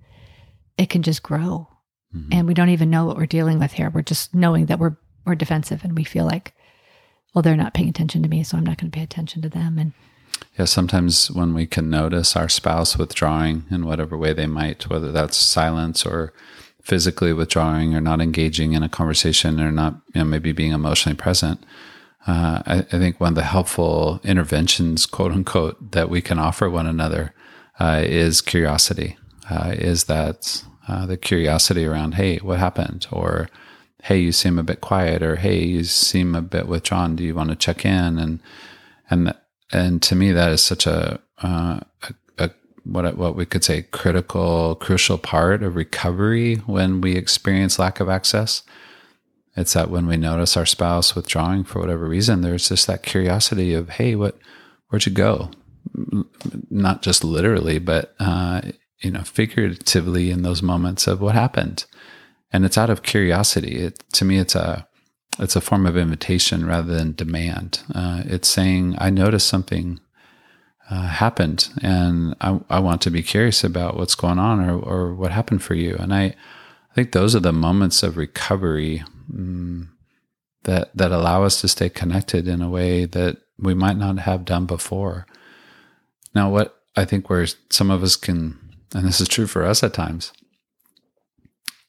it 0.79 0.91
can 0.91 1.03
just 1.03 1.23
grow 1.23 1.69
Mm-hmm. 2.17 2.33
And 2.33 2.47
we 2.47 2.55
don't 2.55 2.71
even 2.71 2.91
know 2.91 3.05
what 3.05 3.17
we're 3.17 3.27
dealing 3.27 3.59
with 3.59 3.73
here. 3.73 3.91
We're 3.91 4.03
just 4.03 4.35
knowing 4.35 4.67
that 4.67 4.79
we're 4.79 4.97
we're 5.25 5.35
defensive 5.35 5.83
and 5.83 5.97
we 5.97 6.05
feel 6.05 6.25
like, 6.25 6.55
well, 7.35 7.43
they're 7.43 7.57
not 7.57 7.75
paying 7.75 7.89
attention 7.89 8.23
to 8.23 8.29
me, 8.29 8.45
so 8.45 8.57
I'm 8.57 8.65
not 8.65 8.79
going 8.79 8.91
to 8.91 8.97
pay 8.97 9.03
attention 9.03 9.43
to 9.43 9.49
them. 9.49 9.77
And 9.77 9.93
yeah, 10.57 10.67
sometimes 10.67 11.31
when 11.33 11.53
we 11.53 11.67
can 11.67 11.91
notice 11.91 12.37
our 12.37 12.49
spouse 12.49 12.97
withdrawing 12.97 13.65
in 13.71 13.87
whatever 13.87 14.17
way 14.17 14.33
they 14.33 14.47
might, 14.47 14.89
whether 14.89 15.11
that's 15.11 15.37
silence 15.37 16.07
or 16.07 16.33
physically 16.87 17.33
withdrawing 17.33 17.97
or 17.97 18.01
not 18.01 18.21
engaging 18.21 18.73
in 18.73 18.85
a 18.85 18.89
conversation 18.89 19.61
or 19.61 19.73
not, 19.73 19.95
you 20.15 20.21
know, 20.21 20.25
maybe 20.25 20.53
being 20.53 20.71
emotionally 20.71 21.17
present. 21.17 21.61
Uh, 22.29 22.63
I, 22.65 22.79
I, 22.79 22.83
think 22.83 23.19
one 23.21 23.31
of 23.31 23.35
the 23.35 23.43
helpful 23.43 24.21
interventions, 24.23 25.05
quote 25.05 25.33
unquote, 25.33 25.93
that 25.93 26.09
we 26.09 26.21
can 26.21 26.39
offer 26.39 26.71
one 26.71 26.87
another 26.87 27.35
uh, 27.81 28.03
is 28.05 28.41
curiosity. 28.41 29.17
Uh, 29.51 29.75
is 29.77 30.05
that 30.05 30.63
uh, 30.87 31.07
the 31.07 31.17
curiosity 31.17 31.85
around, 31.85 32.15
hey, 32.15 32.39
what 32.39 32.61
happened? 32.61 33.09
Or, 33.11 33.49
hey, 34.05 34.19
you 34.19 34.31
seem 34.31 34.57
a 34.57 34.63
bit 34.63 34.81
quiet, 34.81 35.25
or 35.25 35.37
hey, 35.37 35.65
you 35.65 35.83
seem 35.83 36.37
a 36.37 36.43
bit 36.43 36.69
withdrawn. 36.69 37.17
Do 37.17 37.25
you 37.25 37.35
want 37.35 37.51
to 37.51 37.57
check 37.57 37.85
in? 37.85 38.19
And 38.19 38.41
and 39.11 39.35
and 39.73 40.03
to 40.03 40.15
me, 40.15 40.31
that 40.31 40.53
is 40.53 40.63
such 40.63 40.87
a, 40.87 41.21
uh, 41.43 41.81
a, 42.03 42.09
a 42.09 42.26
what 42.87 43.17
what 43.17 43.37
we 43.37 43.47
could 43.47 43.65
say 43.65 43.83
critical, 43.83 44.77
crucial 44.77 45.19
part 45.19 45.63
of 45.63 45.77
recovery 45.77 46.57
when 46.67 47.01
we 47.01 47.17
experience 47.17 47.79
lack 47.79 48.01
of 48.01 48.09
access. 48.09 48.63
It's 49.57 49.73
that 49.73 49.91
when 49.91 50.07
we 50.07 50.17
notice 50.17 50.57
our 50.57 50.67
spouse 50.67 51.15
withdrawing 51.15 51.65
for 51.65 51.81
whatever 51.81 52.07
reason, 52.07 52.43
there's 52.43 52.69
just 52.69 52.87
that 52.87 53.03
curiosity 53.03 53.73
of, 53.73 53.89
hey, 53.89 54.15
what, 54.15 54.39
where'd 54.89 55.07
you 55.07 55.13
go? 55.13 55.51
Not 56.71 57.01
just 57.01 57.25
literally, 57.25 57.79
but 57.79 58.15
uh, 58.21 58.61
you 59.01 59.11
know, 59.11 59.23
figuratively 59.23 60.31
in 60.31 60.43
those 60.43 60.63
moments 60.63 61.07
of 61.07 61.21
what 61.21 61.35
happened. 61.35 61.87
And 62.53 62.65
it's 62.65 62.79
out 62.79 62.91
of 62.91 63.03
curiosity. 63.03 63.77
It, 63.77 64.05
to 64.13 64.25
me, 64.25 64.39
it's 64.39 64.55
a, 64.55 64.87
it's 65.39 65.57
a 65.57 65.61
form 65.61 65.87
of 65.87 65.97
invitation 65.97 66.67
rather 66.67 66.95
than 66.95 67.13
demand. 67.13 67.83
Uh, 67.95 68.23
it's 68.27 68.49
saying, 68.49 68.97
I 68.99 69.11
noticed 69.11 69.49
something 69.49 70.01
uh, 70.91 71.09
happened 71.09 71.69
and 71.83 72.35
I, 72.41 72.61
I 72.71 72.79
want 72.81 73.03
to 73.03 73.11
be 73.11 73.23
curious 73.23 73.65
about 73.65 73.97
what's 73.97 74.15
going 74.15 74.39
on 74.39 74.61
or, 74.61 74.79
or 74.79 75.15
what 75.15 75.33
happened 75.33 75.63
for 75.63 75.75
you. 75.75 75.97
And 75.99 76.15
I, 76.15 76.25
I 76.25 76.95
think 76.95 77.13
those 77.13 77.35
are 77.35 77.41
the 77.41 77.53
moments 77.53 78.03
of 78.03 78.17
recovery 78.17 79.03
um, 79.33 79.93
that, 80.65 80.97
that 80.97 81.13
allow 81.13 81.45
us 81.45 81.61
to 81.61 81.69
stay 81.69 81.89
connected 81.89 82.47
in 82.47 82.63
a 82.63 82.71
way 82.71 83.05
that 83.05 83.39
we 83.59 83.75
might 83.75 83.97
not 83.97 84.19
have 84.21 84.45
done 84.45 84.67
before. 84.67 85.27
Now, 86.35 86.51
what 86.51 86.77
I 86.95 87.05
think 87.05 87.29
where 87.29 87.47
some 87.71 87.91
of 87.91 88.03
us 88.03 88.17
can 88.17 88.59
and 88.95 89.07
this 89.07 89.21
is 89.21 89.29
true 89.29 89.47
for 89.47 89.65
us 89.65 89.83
at 89.83 89.95
times, 89.95 90.33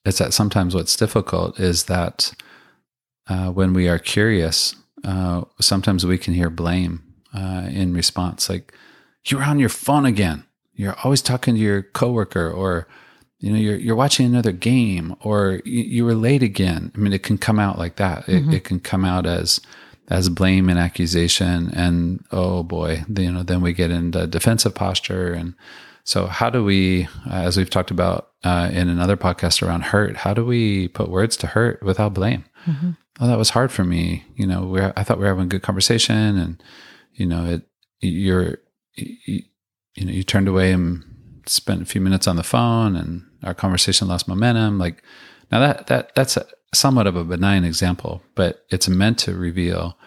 it's 0.05 0.17
that 0.19 0.33
sometimes 0.33 0.73
what's 0.73 0.95
difficult 0.95 1.59
is 1.59 1.85
that 1.85 2.33
uh, 3.27 3.49
when 3.49 3.73
we 3.73 3.87
are 3.87 3.99
curious, 3.99 4.75
uh, 5.03 5.43
sometimes 5.61 6.05
we 6.05 6.17
can 6.17 6.33
hear 6.33 6.49
blame 6.49 7.03
uh, 7.33 7.67
in 7.69 7.93
response, 7.93 8.49
like 8.49 8.73
"You're 9.25 9.43
on 9.43 9.59
your 9.59 9.69
phone 9.69 10.05
again. 10.05 10.45
You're 10.73 10.95
always 11.03 11.21
talking 11.21 11.55
to 11.55 11.59
your 11.59 11.83
coworker, 11.83 12.51
or 12.51 12.87
you 13.39 13.51
know, 13.51 13.57
you're 13.57 13.77
you're 13.77 13.95
watching 13.95 14.25
another 14.25 14.51
game, 14.51 15.15
or 15.21 15.61
you, 15.65 15.83
you 15.83 16.05
were 16.05 16.15
late 16.15 16.43
again." 16.43 16.91
I 16.95 16.97
mean, 16.97 17.13
it 17.13 17.23
can 17.23 17.37
come 17.37 17.59
out 17.59 17.77
like 17.77 17.97
that. 17.97 18.25
Mm-hmm. 18.25 18.51
It, 18.51 18.55
it 18.57 18.63
can 18.63 18.79
come 18.79 19.05
out 19.05 19.25
as 19.25 19.61
as 20.09 20.29
blame 20.29 20.69
and 20.69 20.79
accusation, 20.79 21.71
and 21.73 22.23
oh 22.31 22.63
boy, 22.63 23.03
you 23.09 23.31
know, 23.31 23.43
then 23.43 23.61
we 23.61 23.73
get 23.73 23.91
into 23.91 24.25
defensive 24.27 24.73
posture 24.73 25.33
and 25.33 25.53
so, 26.07 26.27
how 26.27 26.49
do 26.49 26.63
we, 26.63 27.09
uh, 27.29 27.33
as 27.33 27.57
we've 27.57 27.69
talked 27.69 27.91
about 27.91 28.29
uh, 28.45 28.69
in 28.71 28.87
another 28.87 29.17
podcast 29.17 29.61
around 29.61 29.83
hurt, 29.83 30.15
how 30.15 30.33
do 30.33 30.45
we 30.45 30.87
put 30.87 31.09
words 31.09 31.35
to 31.35 31.47
hurt 31.47 31.83
without 31.83 32.13
blame? 32.13 32.45
Mm-hmm. 32.65 32.91
Oh, 33.19 33.27
that 33.27 33.37
was 33.37 33.49
hard 33.49 33.73
for 33.73 33.83
me. 33.83 34.23
You 34.37 34.47
know, 34.47 34.63
we 34.63 34.81
I 34.81 35.03
thought 35.03 35.17
we 35.17 35.23
were 35.23 35.27
having 35.27 35.43
a 35.43 35.47
good 35.47 35.63
conversation, 35.63 36.37
and 36.37 36.63
you 37.17 37.25
know, 37.25 37.45
it 37.45 37.61
you're 37.99 38.59
you, 38.95 39.43
you 39.95 40.05
know 40.05 40.11
you 40.11 40.23
turned 40.23 40.47
away 40.47 40.71
and 40.71 41.03
spent 41.45 41.81
a 41.81 41.85
few 41.85 42.01
minutes 42.01 42.27
on 42.27 42.35
the 42.35 42.43
phone, 42.43 42.95
and 42.95 43.25
our 43.43 43.53
conversation 43.53 44.07
lost 44.07 44.27
momentum. 44.27 44.79
Like 44.79 45.03
now 45.51 45.59
that 45.59 45.87
that 45.87 46.15
that's 46.15 46.37
a, 46.37 46.45
somewhat 46.73 47.07
of 47.07 47.15
a 47.15 47.23
benign 47.23 47.63
example, 47.63 48.21
but 48.35 48.65
it's 48.69 48.87
meant 48.87 49.17
to 49.19 49.35
reveal 49.35 49.97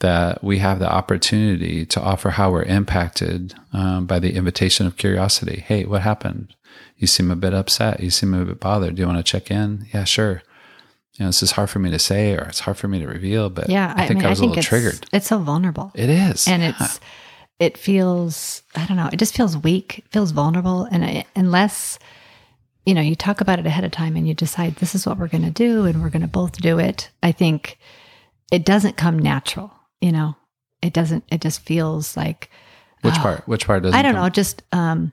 that 0.00 0.44
we 0.44 0.58
have 0.58 0.78
the 0.78 0.90
opportunity 0.90 1.86
to 1.86 2.00
offer 2.00 2.30
how 2.30 2.50
we're 2.50 2.62
impacted 2.64 3.54
um, 3.72 4.06
by 4.06 4.18
the 4.18 4.34
invitation 4.34 4.86
of 4.86 4.96
curiosity. 4.96 5.64
Hey, 5.66 5.84
what 5.84 6.02
happened? 6.02 6.54
You 6.98 7.06
seem 7.06 7.30
a 7.30 7.36
bit 7.36 7.54
upset. 7.54 8.00
You 8.00 8.10
seem 8.10 8.34
a 8.34 8.44
bit 8.44 8.60
bothered. 8.60 8.96
Do 8.96 9.00
you 9.00 9.06
want 9.06 9.18
to 9.18 9.24
check 9.24 9.50
in? 9.50 9.86
Yeah, 9.94 10.04
sure. 10.04 10.42
You 11.18 11.24
know, 11.24 11.28
this 11.28 11.42
is 11.42 11.52
hard 11.52 11.70
for 11.70 11.78
me 11.78 11.90
to 11.90 11.98
say, 11.98 12.34
or 12.34 12.42
it's 12.42 12.60
hard 12.60 12.76
for 12.76 12.88
me 12.88 13.00
to 13.00 13.06
reveal. 13.06 13.48
But 13.50 13.68
yeah, 13.68 13.94
I, 13.96 14.04
I 14.04 14.06
think 14.06 14.18
I, 14.18 14.20
mean, 14.20 14.26
I 14.26 14.30
was 14.30 14.40
I 14.40 14.42
think 14.42 14.52
a 14.52 14.56
little 14.56 14.62
triggered. 14.62 15.06
It's 15.12 15.26
so 15.26 15.38
vulnerable. 15.38 15.92
It 15.94 16.10
is, 16.10 16.46
and 16.46 16.62
it's 16.62 17.00
it 17.58 17.78
feels 17.78 18.62
I 18.74 18.86
don't 18.86 18.96
know. 18.96 19.08
It 19.12 19.18
just 19.18 19.34
feels 19.34 19.56
weak. 19.56 20.04
Feels 20.10 20.32
vulnerable, 20.32 20.84
and 20.84 21.04
I, 21.04 21.24
unless 21.34 21.98
you 22.84 22.94
know 22.94 23.00
you 23.00 23.16
talk 23.16 23.40
about 23.40 23.58
it 23.58 23.66
ahead 23.66 23.84
of 23.84 23.92
time 23.92 24.16
and 24.16 24.28
you 24.28 24.34
decide 24.34 24.76
this 24.76 24.94
is 24.94 25.06
what 25.06 25.18
we're 25.18 25.28
going 25.28 25.44
to 25.44 25.50
do, 25.50 25.84
and 25.84 26.02
we're 26.02 26.10
going 26.10 26.22
to 26.22 26.28
both 26.28 26.60
do 26.60 26.78
it. 26.78 27.10
I 27.22 27.32
think 27.32 27.78
it 28.52 28.64
doesn't 28.64 28.96
come 28.96 29.18
natural 29.18 29.72
you 30.00 30.12
know, 30.12 30.36
it 30.82 30.92
doesn't, 30.92 31.24
it 31.30 31.40
just 31.40 31.60
feels 31.60 32.16
like. 32.16 32.50
Which 33.02 33.14
oh, 33.18 33.22
part? 33.22 33.48
Which 33.48 33.66
part 33.66 33.82
does 33.82 33.94
I 33.94 34.02
don't 34.02 34.14
come? 34.14 34.22
know. 34.22 34.28
Just, 34.28 34.62
um, 34.72 35.12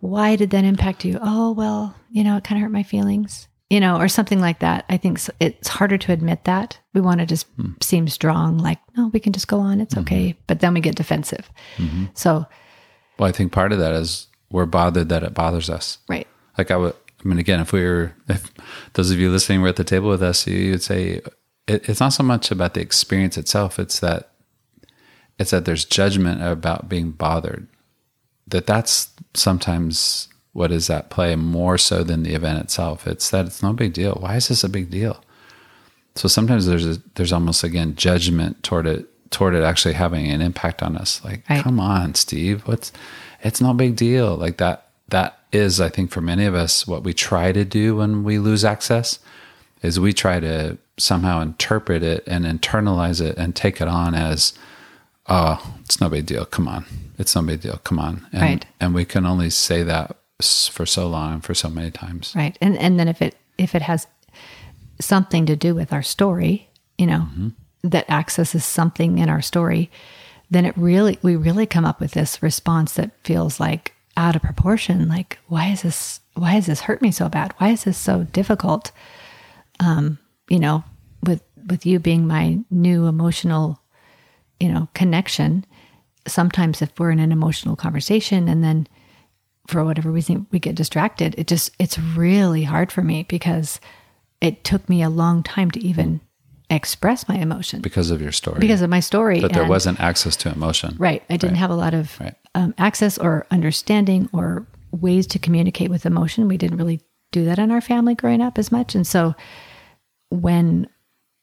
why 0.00 0.36
did 0.36 0.50
that 0.50 0.64
impact 0.64 1.04
you? 1.04 1.18
Oh, 1.20 1.52
well, 1.52 1.94
you 2.10 2.24
know, 2.24 2.36
it 2.36 2.44
kind 2.44 2.58
of 2.58 2.62
hurt 2.62 2.72
my 2.72 2.82
feelings, 2.82 3.48
you 3.70 3.78
know, 3.80 3.98
or 3.98 4.08
something 4.08 4.40
like 4.40 4.58
that. 4.58 4.84
I 4.88 4.96
think 4.96 5.20
it's 5.38 5.68
harder 5.68 5.96
to 5.96 6.12
admit 6.12 6.44
that. 6.44 6.78
We 6.92 7.00
want 7.00 7.20
to 7.20 7.26
just 7.26 7.46
hmm. 7.56 7.72
seem 7.80 8.08
strong, 8.08 8.58
like, 8.58 8.80
no, 8.96 9.08
we 9.08 9.20
can 9.20 9.32
just 9.32 9.48
go 9.48 9.60
on. 9.60 9.80
It's 9.80 9.94
mm-hmm. 9.94 10.02
okay. 10.02 10.38
But 10.48 10.60
then 10.60 10.74
we 10.74 10.80
get 10.80 10.96
defensive. 10.96 11.50
Mm-hmm. 11.76 12.06
So, 12.14 12.46
well, 13.18 13.28
I 13.28 13.32
think 13.32 13.52
part 13.52 13.72
of 13.72 13.78
that 13.78 13.94
is 13.94 14.26
we're 14.50 14.66
bothered 14.66 15.08
that 15.08 15.22
it 15.22 15.34
bothers 15.34 15.70
us. 15.70 15.98
Right. 16.08 16.26
Like 16.58 16.70
I 16.70 16.76
would, 16.76 16.94
I 17.24 17.28
mean, 17.28 17.38
again, 17.38 17.60
if 17.60 17.72
we 17.72 17.82
were, 17.82 18.14
if 18.28 18.50
those 18.94 19.10
of 19.10 19.18
you 19.18 19.30
listening 19.30 19.62
were 19.62 19.68
at 19.68 19.76
the 19.76 19.84
table 19.84 20.08
with 20.08 20.22
us, 20.22 20.46
you 20.46 20.72
would 20.72 20.82
say, 20.82 21.20
it, 21.66 21.88
it's 21.88 22.00
not 22.00 22.12
so 22.12 22.24
much 22.24 22.50
about 22.50 22.74
the 22.74 22.80
experience 22.80 23.38
itself. 23.38 23.78
It's 23.78 24.00
that 24.00 24.32
it's 25.38 25.52
that 25.52 25.64
there's 25.64 25.84
judgment 25.84 26.42
about 26.42 26.88
being 26.88 27.12
bothered. 27.12 27.68
That 28.48 28.66
that's 28.66 29.10
sometimes 29.32 30.28
what 30.52 30.72
is 30.72 30.90
at 30.90 31.10
play 31.10 31.36
more 31.36 31.78
so 31.78 32.02
than 32.02 32.22
the 32.22 32.34
event 32.34 32.58
itself. 32.58 33.06
It's 33.06 33.30
that 33.30 33.46
it's 33.46 33.62
no 33.62 33.72
big 33.72 33.92
deal. 33.92 34.16
Why 34.20 34.36
is 34.36 34.48
this 34.48 34.64
a 34.64 34.68
big 34.68 34.90
deal? 34.90 35.22
So 36.16 36.28
sometimes 36.28 36.66
there's 36.66 36.86
a, 36.86 37.02
there's 37.14 37.32
almost 37.32 37.62
again 37.62 37.94
judgment 37.94 38.62
toward 38.62 38.86
it 38.86 39.06
toward 39.30 39.54
it 39.54 39.62
actually 39.62 39.94
having 39.94 40.26
an 40.26 40.42
impact 40.42 40.82
on 40.82 40.96
us. 40.96 41.24
Like, 41.24 41.48
right. 41.48 41.62
come 41.62 41.78
on, 41.78 42.16
Steve, 42.16 42.62
what's 42.66 42.92
it's 43.42 43.60
no 43.60 43.72
big 43.72 43.96
deal. 43.96 44.36
Like 44.36 44.56
that 44.58 44.88
that 45.08 45.38
is, 45.52 45.80
I 45.80 45.88
think, 45.88 46.10
for 46.10 46.20
many 46.20 46.44
of 46.44 46.54
us, 46.54 46.86
what 46.86 47.02
we 47.02 47.12
try 47.12 47.52
to 47.52 47.64
do 47.64 47.96
when 47.96 48.24
we 48.24 48.38
lose 48.38 48.64
access 48.64 49.18
is 49.82 49.98
we 49.98 50.12
try 50.12 50.40
to 50.40 50.78
somehow 50.98 51.40
interpret 51.40 52.02
it 52.02 52.24
and 52.26 52.44
internalize 52.44 53.20
it 53.20 53.36
and 53.36 53.56
take 53.56 53.80
it 53.80 53.88
on 53.88 54.14
as, 54.14 54.52
oh, 55.28 55.74
it's 55.80 56.00
no 56.00 56.08
big 56.08 56.26
deal. 56.26 56.44
Come 56.44 56.68
on. 56.68 56.84
It's 57.18 57.34
no 57.34 57.42
big 57.42 57.60
deal. 57.60 57.80
Come 57.84 57.98
on. 57.98 58.26
And, 58.32 58.42
right. 58.42 58.66
and 58.78 58.94
we 58.94 59.04
can 59.04 59.26
only 59.26 59.50
say 59.50 59.82
that 59.82 60.16
for 60.40 60.86
so 60.86 61.08
long, 61.08 61.40
for 61.40 61.54
so 61.54 61.68
many 61.68 61.90
times. 61.90 62.32
Right. 62.36 62.56
And, 62.60 62.76
and 62.78 62.98
then 62.98 63.08
if 63.08 63.22
it, 63.22 63.36
if 63.58 63.74
it 63.74 63.82
has 63.82 64.06
something 65.00 65.46
to 65.46 65.56
do 65.56 65.74
with 65.74 65.92
our 65.92 66.02
story 66.02 66.70
you 67.00 67.06
know, 67.06 67.26
mm-hmm. 67.32 67.48
that 67.82 68.10
accesses 68.10 68.62
something 68.62 69.16
in 69.16 69.30
our 69.30 69.40
story, 69.40 69.90
then 70.50 70.66
it 70.66 70.76
really, 70.76 71.18
we 71.22 71.34
really 71.34 71.64
come 71.64 71.86
up 71.86 71.98
with 71.98 72.10
this 72.10 72.42
response 72.42 72.92
that 72.92 73.10
feels 73.24 73.58
like 73.58 73.94
out 74.18 74.36
of 74.36 74.42
proportion. 74.42 75.08
Like, 75.08 75.38
why 75.48 75.68
is 75.68 75.80
this, 75.80 76.20
why 76.34 76.50
has 76.50 76.66
this 76.66 76.82
hurt 76.82 77.00
me 77.00 77.10
so 77.10 77.30
bad? 77.30 77.54
Why 77.56 77.70
is 77.70 77.84
this 77.84 77.96
so 77.96 78.24
difficult? 78.24 78.92
Um, 79.80 80.18
you 80.50 80.58
know, 80.58 80.84
with, 81.24 81.42
with 81.70 81.86
you 81.86 81.98
being 81.98 82.26
my 82.26 82.58
new 82.70 83.06
emotional, 83.06 83.80
you 84.60 84.68
know, 84.68 84.88
connection, 84.92 85.64
sometimes 86.26 86.82
if 86.82 86.90
we're 86.98 87.12
in 87.12 87.18
an 87.18 87.32
emotional 87.32 87.76
conversation 87.76 88.46
and 88.46 88.62
then 88.62 88.86
for 89.66 89.84
whatever 89.84 90.10
reason 90.10 90.46
we 90.50 90.58
get 90.58 90.74
distracted, 90.74 91.34
it 91.38 91.46
just, 91.46 91.70
it's 91.78 91.98
really 91.98 92.64
hard 92.64 92.90
for 92.90 93.02
me 93.02 93.24
because 93.28 93.80
it 94.40 94.64
took 94.64 94.88
me 94.88 95.02
a 95.02 95.10
long 95.10 95.42
time 95.42 95.70
to 95.70 95.80
even 95.80 96.20
express 96.70 97.28
my 97.28 97.36
emotion. 97.36 97.80
Because 97.80 98.10
of 98.10 98.22
your 98.22 98.32
story. 98.32 98.58
Because 98.60 98.82
of 98.82 98.90
my 98.90 99.00
story 99.00 99.40
but 99.40 99.52
there 99.52 99.66
wasn't 99.66 100.00
access 100.00 100.36
to 100.36 100.52
emotion. 100.52 100.96
Right. 100.98 101.22
I 101.28 101.36
didn't 101.36 101.54
right. 101.54 101.60
have 101.60 101.70
a 101.70 101.74
lot 101.74 101.94
of 101.94 102.18
right. 102.20 102.34
um, 102.54 102.74
access 102.78 103.18
or 103.18 103.46
understanding 103.50 104.28
or 104.32 104.66
ways 104.92 105.26
to 105.28 105.38
communicate 105.38 105.90
with 105.90 106.06
emotion. 106.06 106.48
We 106.48 106.56
didn't 106.56 106.78
really 106.78 107.00
do 107.32 107.44
that 107.44 107.58
in 107.58 107.70
our 107.70 107.80
family 107.80 108.14
growing 108.14 108.40
up 108.40 108.58
as 108.58 108.72
much. 108.72 108.94
And 108.94 109.06
so 109.06 109.34
when 110.30 110.88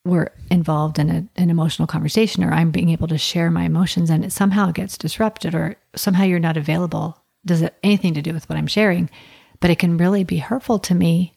we're 0.07 0.31
involved 0.49 0.99
in 0.99 1.09
a, 1.09 1.27
an 1.35 1.49
emotional 1.49 1.87
conversation 1.87 2.43
or 2.43 2.51
i'm 2.53 2.71
being 2.71 2.89
able 2.89 3.07
to 3.07 3.17
share 3.17 3.51
my 3.51 3.63
emotions 3.63 4.09
and 4.09 4.23
it 4.23 4.31
somehow 4.31 4.71
gets 4.71 4.97
disrupted 4.97 5.53
or 5.53 5.75
somehow 5.95 6.23
you're 6.23 6.39
not 6.39 6.57
available 6.57 7.21
does 7.47 7.61
it 7.61 7.75
anything 7.83 8.13
to 8.13 8.21
do 8.21 8.33
with 8.33 8.47
what 8.49 8.57
i'm 8.57 8.67
sharing 8.67 9.09
but 9.59 9.71
it 9.71 9.79
can 9.79 9.97
really 9.97 10.23
be 10.23 10.37
hurtful 10.37 10.77
to 10.77 10.93
me 10.93 11.33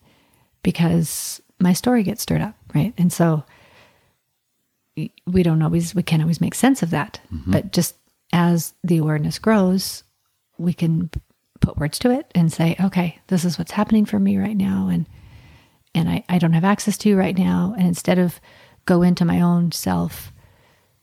because 0.63 1.41
my 1.59 1.73
story 1.73 2.03
gets 2.03 2.23
stirred 2.23 2.43
up 2.43 2.55
right? 2.75 2.95
And 2.99 3.13
so 3.13 3.45
we 5.27 5.43
don't 5.43 5.63
always 5.63 5.95
we 5.95 6.03
can't 6.03 6.23
always 6.23 6.41
make 6.41 6.55
sense 6.55 6.83
of 6.83 6.91
that. 6.91 7.21
Mm-hmm. 7.33 7.53
but 7.53 7.73
just 7.73 7.97
as 8.33 8.75
the 8.85 8.99
awareness 8.99 9.39
grows 9.39 10.05
we 10.59 10.73
can 10.73 11.11
put 11.61 11.77
words 11.79 11.99
to 11.99 12.11
it 12.11 12.31
and 12.35 12.53
say 12.53 12.77
okay 12.81 13.19
this 13.27 13.45
is 13.45 13.59
what's 13.59 13.73
happening 13.73 14.05
for 14.05 14.19
me 14.19 14.37
right 14.37 14.57
now 14.57 14.89
and 14.89 15.07
and 15.93 16.09
I, 16.09 16.25
I 16.29 16.39
don't 16.39 16.53
have 16.53 16.63
access 16.63 16.97
to 16.99 17.09
you 17.09 17.17
right 17.19 17.37
now. 17.37 17.75
And 17.77 17.89
instead 17.89 18.21
of 18.21 18.41
go 18.85 19.03
into 19.03 19.25
my 19.25 19.41
own 19.41 19.73
self 19.73 20.33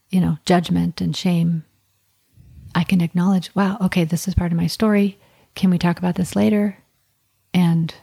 you 0.09 0.21
know 0.21 0.37
judgment 0.45 1.01
and 1.01 1.15
shame 1.15 1.63
i 2.75 2.83
can 2.83 3.01
acknowledge 3.01 3.53
wow 3.55 3.77
okay 3.81 4.03
this 4.03 4.27
is 4.27 4.35
part 4.35 4.51
of 4.51 4.57
my 4.57 4.67
story 4.67 5.17
can 5.55 5.69
we 5.69 5.77
talk 5.77 5.97
about 5.97 6.15
this 6.15 6.35
later 6.35 6.77
and 7.53 7.95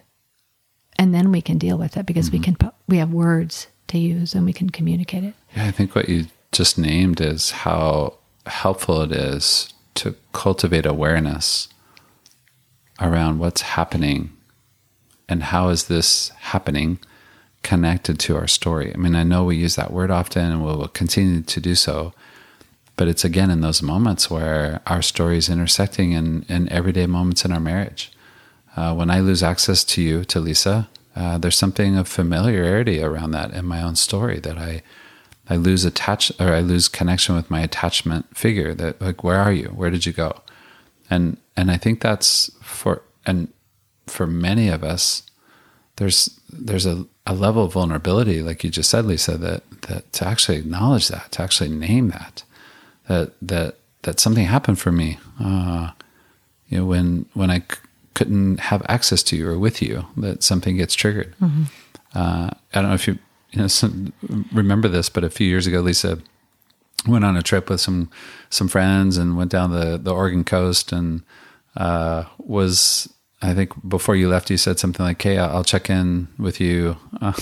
and 0.97 1.15
then 1.15 1.33
we 1.33 1.43
can 1.43 1.59
deal 1.59 1.77
with 1.77 1.97
it 1.97 2.07
because 2.07 2.31
mm-hmm. 2.31 2.39
we 2.39 2.57
can 2.57 2.73
we 2.87 2.99
have 2.99 3.13
words 3.13 3.69
to 3.89 3.99
use 3.99 4.35
and 4.35 4.45
we 4.45 4.53
can 4.53 4.71
communicate 4.71 5.25
it. 5.25 5.35
Yeah, 5.57 5.67
I 5.67 5.71
think 5.71 5.95
what 5.95 6.09
you 6.09 6.27
just 6.53 6.79
named 6.79 7.21
is 7.21 7.51
how 7.51 8.15
helpful 8.47 9.03
it 9.03 9.13
is 9.13 9.73
to 9.95 10.15
cultivate 10.33 10.87
awareness 10.87 11.69
around 13.01 13.39
what's 13.39 13.63
happening 13.63 14.33
and 15.29 15.43
how 15.45 15.69
is 15.69 15.85
this 15.89 16.29
happening 16.31 16.99
connected 17.63 18.19
to 18.21 18.37
our 18.37 18.47
story. 18.47 18.93
I 18.95 18.99
mean, 18.99 19.15
I 19.15 19.23
know 19.23 19.45
we 19.45 19.57
use 19.57 19.77
that 19.77 19.93
word 19.93 20.11
often 20.11 20.53
and 20.53 20.65
we'll 20.65 20.89
continue 20.89 21.41
to 21.41 21.61
do 21.61 21.75
so, 21.75 22.13
but 22.97 23.09
it's 23.09 23.25
again 23.25 23.51
in 23.51 23.61
those 23.61 23.83
moments 23.83 24.31
where 24.31 24.81
our 24.87 25.03
story 25.03 25.37
is 25.37 25.49
intersecting 25.49 26.13
in, 26.13 26.45
in 26.49 26.69
everyday 26.71 27.07
moments 27.07 27.45
in 27.45 27.53
our 27.53 27.61
marriage. 27.61 28.13
Uh, 28.77 28.95
when 28.95 29.11
I 29.11 29.21
lose 29.21 29.43
access 29.43 29.85
to 29.85 30.03
you, 30.03 30.25
to 30.25 30.41
Lisa, 30.41 30.89
uh, 31.17 31.39
there's 31.39 31.57
something 31.57 31.97
of 31.97 32.09
familiarity 32.09 33.03
around 33.03 33.31
that 33.33 33.53
in 33.53 33.65
my 33.65 33.83
own 33.83 33.97
story 33.97 34.41
that 34.41 34.59
I 34.59 34.83
I 35.49 35.57
lose 35.57 35.85
attach 35.85 36.33
or 36.41 36.55
I 36.55 36.61
lose 36.61 36.89
connection 36.89 37.35
with 37.35 37.51
my 37.51 37.61
attachment 37.61 38.37
figure 38.37 38.75
that 38.75 39.01
like 39.01 39.23
where 39.23 39.39
are 39.39 39.53
you 39.53 39.69
where 39.69 39.91
did 39.91 40.07
you 40.07 40.13
go 40.13 40.41
and 41.11 41.37
and 41.57 41.71
I 41.71 41.77
think 41.77 42.01
that's 42.01 42.51
for 42.63 43.03
and 43.27 43.53
for 44.07 44.27
many 44.27 44.69
of 44.69 44.83
us 44.83 45.23
there's 45.97 46.41
there's 46.51 46.87
a, 46.87 47.07
a 47.27 47.35
level 47.35 47.65
of 47.65 47.75
vulnerability 47.75 48.43
like 48.43 48.65
you 48.65 48.71
just 48.71 48.91
said 48.91 49.05
Lisa 49.05 49.37
that 49.39 49.63
that 49.83 50.13
to 50.15 50.27
actually 50.27 50.59
acknowledge 50.59 51.09
that 51.09 51.31
to 51.33 51.43
actually 51.43 51.71
name 51.71 52.09
that 52.09 52.43
that 53.09 53.33
that 53.41 53.77
that 54.03 54.21
something 54.21 54.45
happened 54.45 54.79
for 54.79 54.93
me 54.93 55.19
uh, 55.41 55.91
you 56.69 56.79
know 56.79 56.87
when 56.87 57.27
when 57.35 57.51
I 57.51 57.63
couldn't 58.15 58.61
have 58.61 58.83
access 58.89 59.23
to 59.25 59.37
you 59.37 59.49
or 59.49 59.59
with 59.59 59.83
you 59.83 60.07
that 60.17 60.43
something 60.43 60.77
gets 60.77 60.95
triggered. 60.95 61.35
Mm-hmm. 61.41 61.65
Uh, 62.15 62.51
I 62.73 62.81
don't 62.81 62.89
know 62.89 62.95
if 62.95 63.07
you 63.07 63.19
you 63.51 63.61
know 63.61 63.67
some, 63.69 64.13
remember 64.53 64.89
this, 64.89 65.09
but 65.09 65.25
a 65.25 65.31
few 65.31 65.47
years 65.47 65.67
ago, 65.67 65.81
Lisa 65.81 66.19
went 67.07 67.25
on 67.25 67.37
a 67.37 67.43
trip 67.43 67.69
with 67.69 67.81
some 67.81 68.11
some 68.51 68.69
friends 68.69 69.17
and 69.19 69.37
went 69.37 69.51
down 69.51 69.73
the 69.73 69.99
the 69.99 70.15
Oregon 70.15 70.45
coast 70.45 70.93
and 70.93 71.23
uh, 71.77 72.25
was 72.39 73.13
I 73.43 73.53
think 73.53 73.73
before 73.87 74.17
you 74.17 74.29
left, 74.29 74.49
you 74.49 74.57
said 74.57 74.79
something 74.79 75.05
like, 75.05 75.21
"Hey, 75.21 75.37
I'll 75.37 75.65
check 75.65 75.91
in 75.91 76.29
with 76.39 76.61
you 76.61 76.97
uh, 77.21 77.33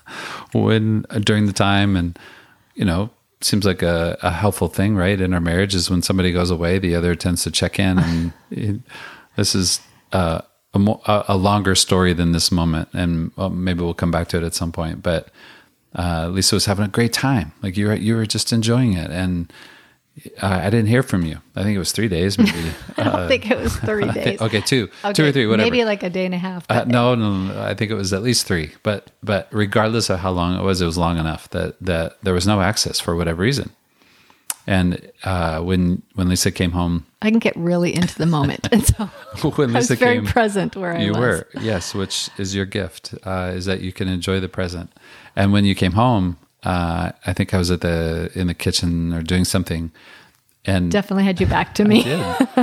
when 0.52 1.02
during 1.20 1.46
the 1.46 1.52
time," 1.52 1.96
and 1.96 2.16
you 2.74 2.84
know, 2.84 3.10
seems 3.40 3.64
like 3.64 3.82
a, 3.82 4.18
a, 4.22 4.30
helpful 4.30 4.68
thing, 4.68 4.96
right? 4.96 5.20
In 5.20 5.32
our 5.32 5.40
marriage, 5.40 5.74
is 5.74 5.90
when 5.90 6.02
somebody 6.02 6.32
goes 6.32 6.50
away, 6.50 6.78
the 6.78 6.94
other 6.94 7.14
tends 7.14 7.44
to 7.44 7.50
check 7.50 7.78
in, 7.78 7.98
and 7.98 8.32
it, 8.50 8.80
this 9.36 9.54
is 9.54 9.80
uh, 10.12 10.40
a, 10.74 10.78
mo- 10.78 11.00
a, 11.06 11.36
longer 11.36 11.74
story 11.74 12.12
than 12.12 12.32
this 12.32 12.50
moment, 12.50 12.88
and 12.92 13.30
well, 13.36 13.50
maybe 13.50 13.82
we'll 13.82 13.94
come 13.94 14.10
back 14.10 14.28
to 14.28 14.36
it 14.36 14.42
at 14.42 14.54
some 14.54 14.72
point. 14.72 15.02
But 15.02 15.28
uh, 15.96 16.28
Lisa 16.28 16.56
was 16.56 16.66
having 16.66 16.84
a 16.84 16.88
great 16.88 17.12
time. 17.12 17.52
Like 17.62 17.76
you 17.76 17.86
were, 17.86 17.94
you 17.94 18.16
were 18.16 18.26
just 18.26 18.52
enjoying 18.52 18.94
it, 18.94 19.10
and 19.10 19.52
uh, 20.40 20.46
I 20.46 20.70
didn't 20.70 20.86
hear 20.86 21.02
from 21.02 21.24
you. 21.24 21.38
I 21.56 21.62
think 21.62 21.76
it 21.76 21.78
was 21.78 21.92
three 21.92 22.08
days, 22.08 22.38
maybe. 22.38 22.50
I 22.96 23.04
don't 23.04 23.14
uh, 23.14 23.28
think 23.28 23.50
it 23.50 23.58
was 23.58 23.76
three 23.76 24.10
days. 24.12 24.40
okay, 24.40 24.60
two, 24.60 24.88
okay, 25.04 25.12
two 25.12 25.24
or 25.26 25.32
three, 25.32 25.46
whatever. 25.46 25.70
Maybe 25.70 25.84
like 25.84 26.02
a 26.02 26.10
day 26.10 26.24
and 26.24 26.34
a 26.34 26.38
half. 26.38 26.64
Uh, 26.68 26.84
no, 26.86 27.14
no, 27.14 27.32
no, 27.32 27.62
I 27.62 27.74
think 27.74 27.90
it 27.90 27.94
was 27.94 28.12
at 28.12 28.22
least 28.22 28.46
three. 28.46 28.72
But 28.82 29.10
but 29.22 29.48
regardless 29.50 30.10
of 30.10 30.20
how 30.20 30.30
long 30.30 30.58
it 30.58 30.62
was, 30.62 30.80
it 30.80 30.86
was 30.86 30.98
long 30.98 31.18
enough 31.18 31.48
that 31.50 31.76
that 31.80 32.22
there 32.22 32.34
was 32.34 32.46
no 32.46 32.60
access 32.60 33.00
for 33.00 33.16
whatever 33.16 33.42
reason. 33.42 33.70
And 34.66 35.10
uh, 35.24 35.60
when 35.60 36.02
when 36.14 36.28
Lisa 36.28 36.50
came 36.50 36.72
home, 36.72 37.06
I 37.22 37.30
can 37.30 37.38
get 37.38 37.56
really 37.56 37.94
into 37.94 38.16
the 38.18 38.26
moment, 38.26 38.68
and 38.72 38.84
so 38.84 39.08
when 39.56 39.72
Lisa 39.72 39.76
I 39.76 39.78
was 39.78 39.98
very 39.98 40.14
came, 40.16 40.26
present 40.26 40.76
where 40.76 40.94
I 40.94 41.00
you 41.00 41.12
was. 41.12 41.18
were. 41.18 41.48
Yes, 41.60 41.94
which 41.94 42.28
is 42.36 42.54
your 42.54 42.66
gift, 42.66 43.14
uh, 43.24 43.52
is 43.54 43.64
that 43.64 43.80
you 43.80 43.92
can 43.92 44.08
enjoy 44.08 44.40
the 44.40 44.48
present. 44.48 44.92
And 45.34 45.52
when 45.54 45.64
you 45.64 45.74
came 45.74 45.92
home, 45.92 46.36
uh, 46.64 47.12
I 47.26 47.32
think 47.32 47.54
I 47.54 47.58
was 47.58 47.70
at 47.70 47.80
the 47.80 48.30
in 48.34 48.46
the 48.46 48.54
kitchen 48.54 49.12
or 49.12 49.22
doing 49.22 49.44
something, 49.44 49.90
and 50.64 50.90
definitely 50.90 51.24
had 51.24 51.40
you 51.40 51.46
back 51.46 51.74
to 51.74 51.84
me. 51.84 52.02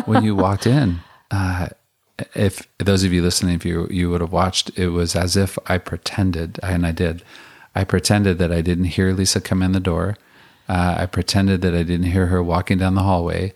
when 0.06 0.24
you 0.24 0.36
walked 0.36 0.68
in, 0.68 1.00
uh, 1.32 1.70
if 2.34 2.68
those 2.78 3.04
of 3.04 3.14
you 3.14 3.22
listening, 3.22 3.56
if 3.56 3.66
you 3.66 3.88
you 3.90 4.10
would 4.10 4.22
have 4.22 4.32
watched, 4.32 4.78
it 4.78 4.90
was 4.90 5.16
as 5.16 5.38
if 5.38 5.58
I 5.68 5.78
pretended, 5.78 6.60
and 6.64 6.86
I 6.86 6.92
did. 6.92 7.24
I 7.78 7.84
pretended 7.84 8.38
that 8.38 8.54
I 8.54 8.62
didn't 8.62 8.86
hear 8.86 9.12
Lisa 9.12 9.42
come 9.42 9.62
in 9.62 9.74
the 9.74 9.82
door 9.82 10.16
uh, 10.68 10.96
I 11.00 11.06
pretended 11.06 11.62
that 11.62 11.76
I 11.76 11.84
didn't 11.84 12.08
hear 12.08 12.28
her 12.28 12.42
walking 12.42 12.78
down 12.78 12.96
the 12.96 13.04
hallway 13.04 13.54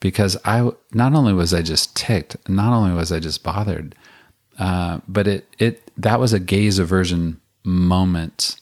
because 0.00 0.36
I 0.44 0.70
not 0.92 1.14
only 1.14 1.32
was 1.32 1.52
I 1.52 1.62
just 1.62 1.96
ticked, 1.96 2.36
not 2.48 2.72
only 2.72 2.94
was 2.94 3.10
I 3.10 3.18
just 3.18 3.42
bothered, 3.42 3.94
uh, 4.58 5.00
but 5.08 5.26
it 5.26 5.48
it 5.58 5.90
that 5.96 6.20
was 6.20 6.32
a 6.32 6.38
gaze 6.38 6.78
aversion 6.78 7.40
moment 7.64 8.60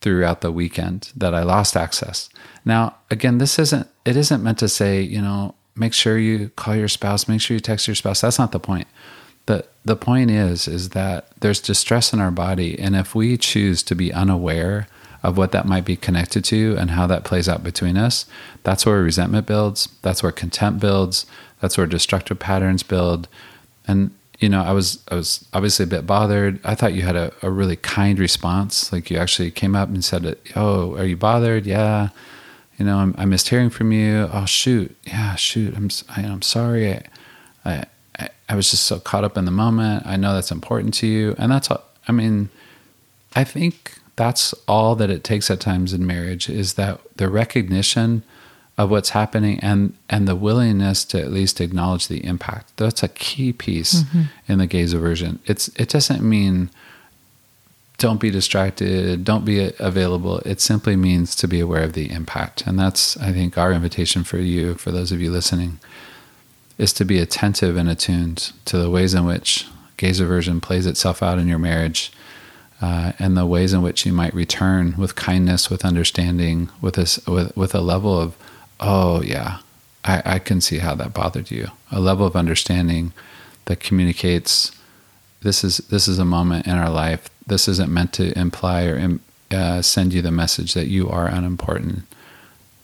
throughout 0.00 0.40
the 0.40 0.52
weekend 0.52 1.12
that 1.16 1.34
I 1.34 1.42
lost 1.42 1.76
access. 1.76 2.28
Now, 2.64 2.96
again, 3.10 3.38
this 3.38 3.58
isn't 3.58 3.88
it 4.04 4.16
isn't 4.16 4.42
meant 4.42 4.58
to 4.58 4.68
say 4.68 5.00
you 5.00 5.20
know 5.20 5.54
make 5.74 5.92
sure 5.94 6.18
you 6.18 6.50
call 6.50 6.76
your 6.76 6.88
spouse, 6.88 7.28
make 7.28 7.40
sure 7.40 7.54
you 7.54 7.60
text 7.60 7.86
your 7.88 7.94
spouse. 7.94 8.20
That's 8.20 8.38
not 8.38 8.52
the 8.52 8.60
point. 8.60 8.88
the 9.46 9.64
The 9.84 9.96
point 9.96 10.30
is 10.30 10.68
is 10.68 10.90
that 10.90 11.28
there's 11.40 11.60
distress 11.60 12.12
in 12.12 12.20
our 12.20 12.30
body, 12.30 12.78
and 12.78 12.96
if 12.96 13.14
we 13.14 13.36
choose 13.36 13.82
to 13.84 13.94
be 13.94 14.12
unaware 14.12 14.88
of 15.22 15.36
what 15.36 15.52
that 15.52 15.66
might 15.66 15.84
be 15.84 15.96
connected 15.96 16.44
to 16.44 16.76
and 16.78 16.92
how 16.92 17.06
that 17.06 17.24
plays 17.24 17.48
out 17.48 17.62
between 17.62 17.98
us, 17.98 18.24
that's 18.62 18.86
where 18.86 19.02
resentment 19.02 19.46
builds. 19.46 19.88
That's 20.02 20.22
where 20.22 20.32
contempt 20.32 20.80
builds. 20.80 21.26
That's 21.60 21.76
where 21.76 21.86
destructive 21.86 22.38
patterns 22.38 22.82
build. 22.82 23.28
And 23.86 24.12
you 24.40 24.48
know, 24.48 24.62
I 24.62 24.72
was 24.72 25.04
I 25.08 25.14
was 25.14 25.46
obviously 25.52 25.84
a 25.84 25.86
bit 25.86 26.06
bothered. 26.06 26.60
I 26.64 26.74
thought 26.74 26.94
you 26.94 27.02
had 27.02 27.16
a, 27.16 27.32
a 27.42 27.50
really 27.50 27.76
kind 27.76 28.18
response. 28.18 28.90
Like 28.92 29.10
you 29.10 29.18
actually 29.18 29.50
came 29.50 29.76
up 29.76 29.90
and 29.90 30.02
said, 30.02 30.36
"Oh, 30.56 30.96
are 30.96 31.04
you 31.04 31.16
bothered? 31.16 31.66
Yeah, 31.66 32.08
you 32.78 32.86
know, 32.86 32.96
I'm, 32.96 33.14
I 33.18 33.26
missed 33.26 33.50
hearing 33.50 33.68
from 33.68 33.92
you. 33.92 34.30
Oh, 34.32 34.46
shoot, 34.46 34.96
yeah, 35.04 35.34
shoot. 35.34 35.76
I'm 35.76 35.90
I, 36.08 36.20
am 36.20 36.26
i 36.26 36.32
am 36.32 36.42
sorry. 36.42 37.02
I, 37.64 37.84
I 38.18 38.28
I 38.48 38.54
was 38.56 38.70
just 38.70 38.84
so 38.84 38.98
caught 38.98 39.24
up 39.24 39.36
in 39.36 39.44
the 39.44 39.50
moment. 39.50 40.06
I 40.06 40.16
know 40.16 40.34
that's 40.34 40.50
important 40.50 40.94
to 40.94 41.06
you, 41.06 41.34
and 41.36 41.52
that's 41.52 41.70
all. 41.70 41.84
I 42.08 42.12
mean, 42.12 42.48
I 43.36 43.44
think 43.44 43.98
that's 44.16 44.54
all 44.66 44.96
that 44.96 45.10
it 45.10 45.22
takes 45.22 45.50
at 45.50 45.60
times 45.60 45.92
in 45.92 46.06
marriage 46.06 46.48
is 46.48 46.74
that 46.74 47.00
the 47.16 47.28
recognition 47.28 48.22
of 48.78 48.90
what's 48.90 49.10
happening 49.10 49.58
and 49.60 49.94
and 50.08 50.26
the 50.26 50.36
willingness 50.36 51.04
to 51.04 51.20
at 51.20 51.30
least 51.30 51.60
acknowledge 51.60 52.08
the 52.08 52.24
impact. 52.24 52.76
That's 52.76 53.02
a 53.02 53.08
key 53.08 53.52
piece 53.52 54.02
mm-hmm. 54.02 54.22
in 54.48 54.58
the 54.58 54.66
gaze 54.66 54.92
aversion. 54.92 55.38
It's 55.46 55.68
it 55.76 55.88
doesn't 55.88 56.22
mean 56.22 56.70
don't 58.00 58.20
be 58.20 58.30
distracted, 58.30 59.24
don't 59.24 59.44
be 59.44 59.72
available. 59.78 60.38
It 60.38 60.60
simply 60.62 60.96
means 60.96 61.36
to 61.36 61.46
be 61.46 61.60
aware 61.60 61.82
of 61.82 61.92
the 61.92 62.10
impact. 62.10 62.66
And 62.66 62.78
that's, 62.78 63.14
I 63.18 63.30
think, 63.30 63.58
our 63.58 63.72
invitation 63.72 64.24
for 64.24 64.38
you, 64.38 64.74
for 64.74 64.90
those 64.90 65.12
of 65.12 65.20
you 65.20 65.30
listening, 65.30 65.78
is 66.78 66.94
to 66.94 67.04
be 67.04 67.18
attentive 67.18 67.76
and 67.76 67.90
attuned 67.90 68.52
to 68.64 68.78
the 68.78 68.88
ways 68.88 69.12
in 69.12 69.26
which 69.26 69.66
gaze 69.98 70.18
aversion 70.18 70.62
plays 70.62 70.86
itself 70.86 71.22
out 71.22 71.38
in 71.38 71.46
your 71.46 71.58
marriage 71.58 72.10
uh, 72.80 73.12
and 73.18 73.36
the 73.36 73.44
ways 73.44 73.74
in 73.74 73.82
which 73.82 74.06
you 74.06 74.14
might 74.14 74.32
return 74.32 74.94
with 74.96 75.14
kindness, 75.14 75.68
with 75.68 75.84
understanding, 75.84 76.70
with, 76.80 76.94
this, 76.94 77.24
with, 77.26 77.54
with 77.54 77.74
a 77.74 77.82
level 77.82 78.18
of, 78.18 78.34
oh, 78.80 79.22
yeah, 79.22 79.58
I, 80.04 80.22
I 80.24 80.38
can 80.38 80.60
see 80.60 80.78
how 80.78 80.94
that 80.96 81.14
bothered 81.14 81.50
you. 81.50 81.68
A 81.90 82.00
level 82.00 82.26
of 82.26 82.36
understanding 82.36 83.12
that 83.66 83.80
communicates 83.80 84.72
this 85.42 85.64
is 85.64 85.78
this 85.78 86.06
is 86.08 86.18
a 86.18 86.24
moment 86.24 86.66
in 86.66 86.74
our 86.74 86.90
life. 86.90 87.30
This 87.46 87.68
isn't 87.68 87.92
meant 87.92 88.12
to 88.14 88.38
imply 88.38 88.84
or 88.84 89.18
uh, 89.50 89.82
send 89.82 90.12
you 90.12 90.22
the 90.22 90.30
message 90.30 90.74
that 90.74 90.88
you 90.88 91.08
are 91.08 91.26
unimportant. 91.26 92.04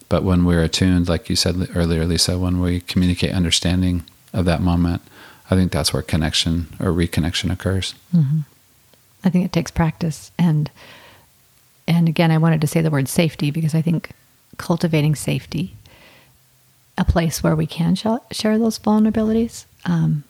But 0.09 0.23
when 0.23 0.45
we're 0.45 0.63
attuned, 0.63 1.09
like 1.09 1.29
you 1.29 1.37
said 1.37 1.69
earlier, 1.75 2.05
Lisa, 2.07 2.39
when 2.39 2.61
we 2.61 2.81
communicate 2.81 3.33
understanding 3.33 4.05
of 4.33 4.45
that 4.45 4.61
moment, 4.61 5.03
I 5.51 5.55
think 5.55 5.73
that's 5.73 5.93
where 5.93 6.03
connection 6.03 6.69
or 6.81 6.93
reconnection 6.93 7.53
occurs. 7.53 7.95
Mm-hmm. 8.15 8.41
I 9.25 9.31
think 9.31 9.45
it 9.45 9.53
takes 9.53 9.71
practice, 9.71 10.31
and 10.39 10.71
and 11.89 12.09
again, 12.09 12.31
I 12.31 12.39
wanted 12.39 12.61
to 12.61 12.67
say 12.67 12.81
the 12.81 12.91
word 12.91 13.09
safety 13.09 13.51
because 13.51 13.75
I 13.75 13.83
think 13.83 14.11
cultivating 14.59 15.15
safety, 15.15 15.77
a 16.99 17.05
place 17.05 17.43
where 17.43 17.57
we 17.57 17.67
can 17.67 17.95
sh- 17.95 18.07
share 18.31 18.59
those 18.59 18.79
vulnerabilities, 18.79 19.65
um, 19.85 20.25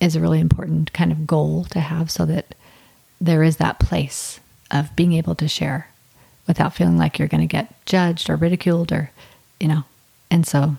is 0.00 0.16
a 0.16 0.20
really 0.20 0.40
important 0.40 0.92
kind 0.92 1.12
of 1.12 1.26
goal 1.26 1.64
to 1.66 1.80
have 1.80 2.10
so 2.10 2.24
that 2.24 2.54
there 3.20 3.42
is 3.42 3.58
that 3.58 3.78
place 3.78 4.40
of 4.70 4.94
being 4.96 5.12
able 5.12 5.34
to 5.34 5.46
share 5.46 5.88
without 6.46 6.74
feeling 6.74 6.96
like 6.96 7.18
you're 7.18 7.28
going 7.28 7.40
to 7.40 7.46
get 7.46 7.72
judged 7.86 8.30
or 8.30 8.36
ridiculed 8.36 8.90
or, 8.92 9.10
you 9.60 9.68
know, 9.68 9.84
and 10.30 10.46
so. 10.46 10.76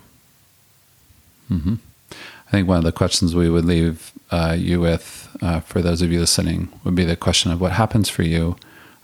Mm-hmm. 1.52 1.76
I 2.48 2.52
think 2.52 2.68
one 2.68 2.80
of 2.80 2.84
the 2.84 2.92
questions 2.92 3.36
we 3.36 3.50
would 3.50 3.66
leave 3.66 4.12
uh, 4.32 4.56
you 4.58 4.82
with 4.82 5.34
uh, 5.42 5.60
for 5.62 5.82
those 5.82 6.02
of 6.02 6.12
you 6.12 6.20
listening 6.20 6.70
would 6.84 6.96
be 6.96 7.06
the 7.06 7.16
question 7.16 7.52
of 7.52 7.62
what 7.62 7.74
happens 7.74 8.10
for 8.10 8.24
you 8.24 8.58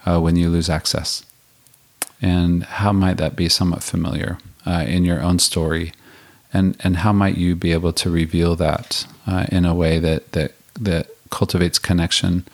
uh, 0.06 0.19
when 0.19 0.36
you 0.36 0.50
lose 0.50 0.69
access. 0.69 1.23
And 2.21 2.63
how 2.63 2.91
might 2.91 3.17
that 3.17 3.36
be 3.36 3.47
somewhat 3.47 3.84
familiar 3.84 4.39
uh, 4.67 4.84
in 4.88 5.06
your 5.06 5.21
own 5.21 5.39
story 5.39 5.93
and 6.53 6.75
and 6.80 6.97
how 6.97 7.13
might 7.13 7.38
you 7.38 7.56
be 7.56 7.71
able 7.71 7.93
to 7.93 8.10
reveal 8.10 8.56
that 8.56 9.06
uh, 9.25 9.45
in 9.51 9.65
a 9.65 9.73
way 9.73 9.99
that 9.99 10.32
that 10.32 10.53
that 10.80 11.08
cultivates 11.30 11.80
connection 11.80 12.45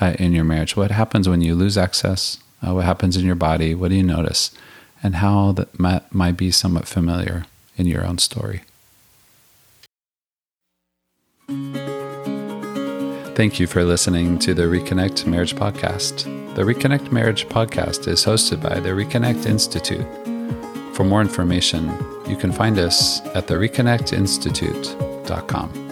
uh, 0.00 0.14
in 0.18 0.32
your 0.32 0.44
marriage? 0.44 0.76
What 0.76 0.90
happens 0.90 1.28
when 1.28 1.40
you 1.40 1.54
lose 1.54 1.76
access? 1.76 2.38
Uh, 2.64 2.74
what 2.74 2.84
happens 2.84 3.16
in 3.16 3.26
your 3.26 3.34
body? 3.34 3.74
What 3.74 3.88
do 3.88 3.96
you 3.96 4.02
notice? 4.02 4.52
And 5.02 5.16
how 5.16 5.52
that 5.52 5.78
might, 5.78 6.14
might 6.14 6.36
be 6.36 6.52
somewhat 6.52 6.86
familiar 6.86 7.46
in 7.76 7.86
your 7.86 8.06
own 8.06 8.18
story. 8.18 8.62
Thank 13.34 13.58
you 13.58 13.66
for 13.66 13.82
listening 13.82 14.38
to 14.40 14.54
the 14.54 14.64
Reconnect 14.64 15.26
Marriage 15.26 15.56
Podcast. 15.56 16.24
The 16.54 16.62
Reconnect 16.62 17.10
Marriage 17.10 17.46
Podcast 17.48 18.06
is 18.06 18.24
hosted 18.24 18.62
by 18.62 18.78
the 18.78 18.90
Reconnect 18.90 19.46
Institute 19.46 20.06
for 21.02 21.08
more 21.08 21.20
information, 21.20 21.90
you 22.28 22.36
can 22.36 22.52
find 22.52 22.78
us 22.78 23.20
at 23.34 23.48
the 23.48 23.54
reconnectinstitute.com. 23.54 25.91